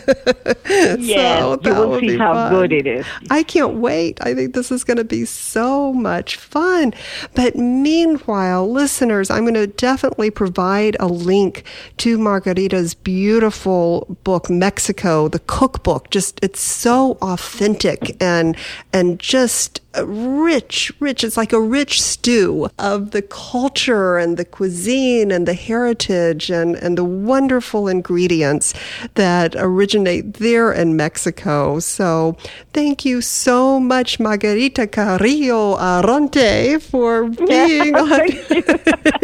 Yes, 0.67 1.41
So 1.41 1.60
you 1.63 1.73
will 1.75 1.99
see 1.99 2.17
how 2.17 2.34
fun. 2.34 2.51
good 2.51 2.73
it 2.73 2.88
is. 2.88 3.06
I 3.30 3.43
can't 3.43 3.75
wait. 3.75 4.17
I 4.21 4.34
think 4.34 4.54
this 4.56 4.71
is 4.71 4.84
going 4.84 4.97
to 4.97 5.04
be 5.04 5.25
so 5.25 5.93
much 5.93 6.36
fun. 6.38 6.93
But 7.36 7.56
meanwhile, 7.56 8.69
listeners, 8.71 9.30
I'm 9.30 9.43
going 9.43 9.54
to 9.54 9.67
definitely 9.67 10.32
provide 10.32 10.97
a 10.99 11.08
link 11.08 11.63
to 11.97 12.17
Margarita's 12.17 12.95
beautiful 12.95 14.17
book, 14.23 14.49
Mexico, 14.49 15.28
the 15.28 15.39
cookbook. 15.39 16.10
Just, 16.10 16.39
it's 16.43 16.62
so 16.62 17.17
authentic 17.21 18.21
and, 18.21 18.58
and 18.91 19.19
just 19.19 19.82
rich, 20.03 20.91
rich. 20.99 21.23
It's 21.23 21.38
like 21.38 21.53
a 21.53 21.60
rich 21.60 22.01
stew 22.01 22.69
of 22.79 23.12
the 23.12 23.21
culture 23.21 24.17
and 24.17 24.38
the 24.38 24.45
cuisine 24.45 25.31
and 25.31 25.47
the 25.47 25.53
heritage 25.53 26.49
and, 26.49 26.75
and 26.75 26.97
the 26.97 27.03
wonderful 27.03 27.88
ingredients 27.88 28.73
that 29.15 29.55
originate 29.55 30.36
there 30.36 30.71
in 30.71 30.95
Mexico. 30.95 31.79
So 31.79 32.36
thank 32.73 33.05
you 33.05 33.21
so 33.21 33.79
much, 33.79 34.19
Margarita 34.19 34.88
Carrillo 34.88 35.77
Arronte, 35.77 36.81
for 36.81 37.29
being 37.47 37.95
on 37.95 38.27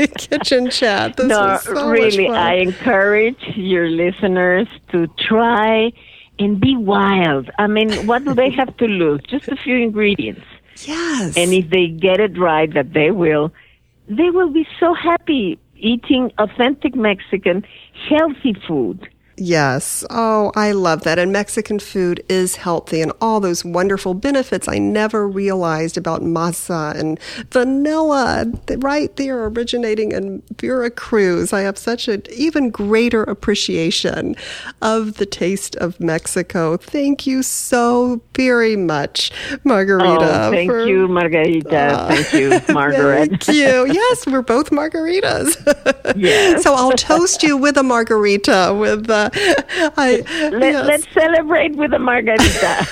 Kitchen 0.18 0.70
Chat. 0.70 1.18
This 1.18 1.28
no, 1.28 1.60
so 1.64 1.90
really. 1.90 2.30
I 2.30 2.56
encourage 2.56 3.42
your 3.56 3.90
listeners 3.90 4.68
to 4.92 5.08
try 5.18 5.92
and 6.40 6.60
be 6.60 6.76
wild. 6.76 7.50
I 7.60 7.68
mean, 7.68 8.08
what 8.08 8.26
do 8.26 8.34
they 8.34 8.50
have 8.52 8.76
to 8.78 8.86
lose? 8.86 9.22
Just 9.28 9.48
a 9.48 9.56
few 9.56 9.76
ingredients. 9.76 10.46
Yes. 10.78 11.34
And 11.38 11.54
if 11.54 11.70
they 11.70 11.88
get 11.88 12.20
it 12.20 12.38
right, 12.38 12.74
that 12.74 12.94
they 12.94 13.12
will, 13.12 13.52
they 14.08 14.30
will 14.30 14.52
be 14.52 14.68
so 14.80 14.94
happy 14.94 15.60
eating 15.76 16.32
authentic 16.38 16.96
Mexican, 16.96 17.66
healthy 18.10 18.56
food. 18.68 19.08
Yes. 19.38 20.06
Oh, 20.10 20.52
I 20.56 20.72
love 20.72 21.04
that. 21.04 21.17
And 21.20 21.32
Mexican 21.32 21.80
food 21.80 22.24
is 22.30 22.58
healthy 22.58 23.02
and 23.02 23.12
all 23.22 23.39
those 23.39 23.63
wonderful 23.65 24.13
benefits 24.13 24.67
I 24.67 24.78
never 24.78 25.28
realized 25.28 25.98
about 25.98 26.22
masa 26.22 26.96
and 26.96 27.20
vanilla 27.52 28.46
right 28.78 29.15
there 29.15 29.46
originating 29.46 30.12
in 30.12 30.44
Veracruz. 30.60 31.54
I 31.54 31.62
have 31.62 31.78
such 31.78 32.08
an 32.08 32.24
even 32.32 32.70
greater 32.70 33.24
appreciation 33.24 34.36
of 34.82 35.15
the 35.15 35.26
taste 35.26 35.76
of 35.78 36.00
Mexico. 36.00 36.78
Thank 36.78 37.26
you 37.26 37.41
so 37.44 38.22
very 38.36 38.76
much, 38.76 39.32
Margarita. 39.63 40.48
oh, 40.48 40.52
thank 40.52 40.70
for- 40.70 40.86
you, 40.86 41.08
Margarita. 41.08 41.70
thank 42.10 42.34
you, 42.34 42.50
Margaret. 42.74 43.30
Thank 43.30 43.48
you. 43.48 43.86
Yes, 43.91 44.26
we're 44.28 44.41
both 44.41 44.70
margaritas. 44.72 45.56
Yes. 46.15 46.63
so 46.63 46.74
I'll 46.74 46.91
toast 46.94 47.44
you 47.44 47.58
with 47.58 47.78
a 47.78 47.84
margarita 47.84 48.76
with 48.78 49.10
uh, 49.10 49.21
I 49.98 50.24
Let, 50.52 50.62
yes. 50.62 50.88
Let's 50.88 51.08
celebrate 51.14 51.76
with 51.76 51.94
a 51.94 52.00
margarita. 52.00 52.88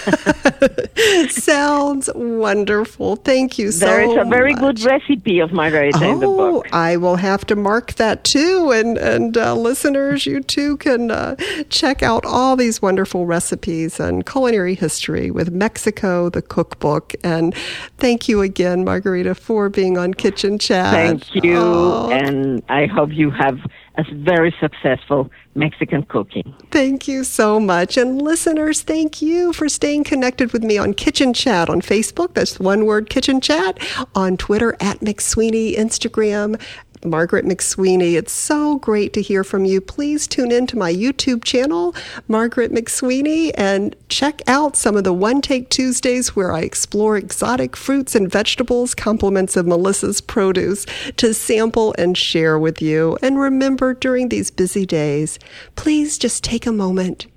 Sounds 1.30 2.10
wonderful. 2.16 3.16
Thank 3.18 3.58
you 3.58 3.72
so 3.72 3.86
much. 3.86 3.90
there 3.96 4.02
is 4.02 4.18
a 4.18 4.30
very 4.30 4.54
much. 4.54 4.62
good 4.62 4.82
recipe 4.86 5.40
of 5.40 5.52
margarita 5.52 6.04
in 6.06 6.20
the 6.20 6.28
Oh, 6.28 6.36
book. 6.38 6.68
I 6.74 6.98
will 6.98 7.16
have 7.18 7.46
to 7.48 7.56
mark 7.56 7.94
that 7.96 8.24
too. 8.24 8.72
And 8.72 8.98
and 8.98 9.38
uh, 9.38 9.56
listeners, 9.56 10.26
you 10.26 10.42
too 10.42 10.78
can 10.78 11.12
uh, 11.12 11.36
check 11.70 12.04
out 12.04 12.26
all 12.26 12.56
these 12.56 12.82
wonderful 12.82 13.26
recipes 13.26 14.00
and 14.00 14.26
culinary 14.26 14.76
history 14.76 15.32
with 15.32 15.52
Mexico, 15.52 16.30
the 16.30 16.42
cookbook. 16.42 17.14
And 17.24 17.56
thank 17.98 18.28
you 18.28 18.42
again, 18.42 18.84
Margarita, 18.84 19.36
for 19.36 19.70
being 19.70 19.98
on 19.98 20.14
Kitchen 20.14 20.60
Chat. 20.60 20.94
Thank 20.94 21.36
you, 21.44 21.58
Oh, 21.58 22.10
and 22.12 22.62
I 22.70 22.86
hope 22.86 23.10
you 23.12 23.32
have 23.32 23.60
a 23.98 24.04
very 24.14 24.54
successful 24.60 25.30
Mexican 25.56 26.04
cooking. 26.04 26.56
Thank 26.72 27.08
you 27.08 27.24
so 27.24 27.60
much. 27.60 27.98
And 27.98 28.22
listeners, 28.22 28.82
thank 28.82 29.22
you 29.22 29.52
for 29.52 29.68
staying 29.68 30.04
connected 30.06 30.54
with 30.54 30.64
me 30.64 30.78
on 30.78 30.94
Kitchen 30.94 31.34
Chat 31.34 31.70
on 31.70 31.82
Facebook. 31.82 32.34
That's 32.34 32.60
one 32.60 32.86
word, 32.86 33.10
Kitchen 33.10 33.42
Chat. 33.42 33.80
On 34.16 34.38
Twitter, 34.38 34.76
at 34.80 35.00
McSweeney, 35.00 35.76
Instagram, 35.76 36.62
Margaret 37.04 37.46
McSweeney. 37.46 38.14
It's 38.14 38.32
so 38.34 38.78
great 38.78 39.14
to 39.14 39.22
hear 39.22 39.44
from 39.44 39.66
you. 39.66 39.82
Please 39.82 40.28
tune 40.28 40.52
in 40.52 40.68
to 40.68 40.78
my 40.78 40.94
YouTube 40.94 41.44
channel, 41.44 41.96
Margaret 42.28 42.72
McSweeney, 42.72 43.52
and 43.56 43.96
check 44.10 44.42
out 44.48 44.76
some 44.76 44.96
of 44.96 45.04
the 45.04 45.14
One 45.14 45.42
Take 45.42 45.70
Tuesdays 45.70 46.36
where 46.36 46.52
I 46.52 46.62
explore 46.62 47.18
exotic 47.18 47.76
fruits 47.76 48.16
and 48.16 48.30
vegetables, 48.30 48.94
compliments 48.96 49.56
of 49.56 49.66
Melissa's 49.66 50.22
produce 50.22 50.86
to 51.18 51.34
sample 51.34 51.96
and 51.98 52.18
share 52.18 52.60
with 52.60 52.82
you. 52.82 53.18
And 53.22 53.40
remember, 53.40 53.94
during 53.94 54.30
these 54.30 54.52
busy 54.52 54.86
days, 54.86 55.40
please 55.76 56.18
just 56.18 56.44
take 56.44 56.66
a 56.66 56.72
moment 56.72 57.28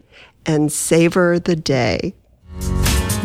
and 0.44 0.72
savor 0.72 1.38
the 1.38 1.56
day. 1.56 2.14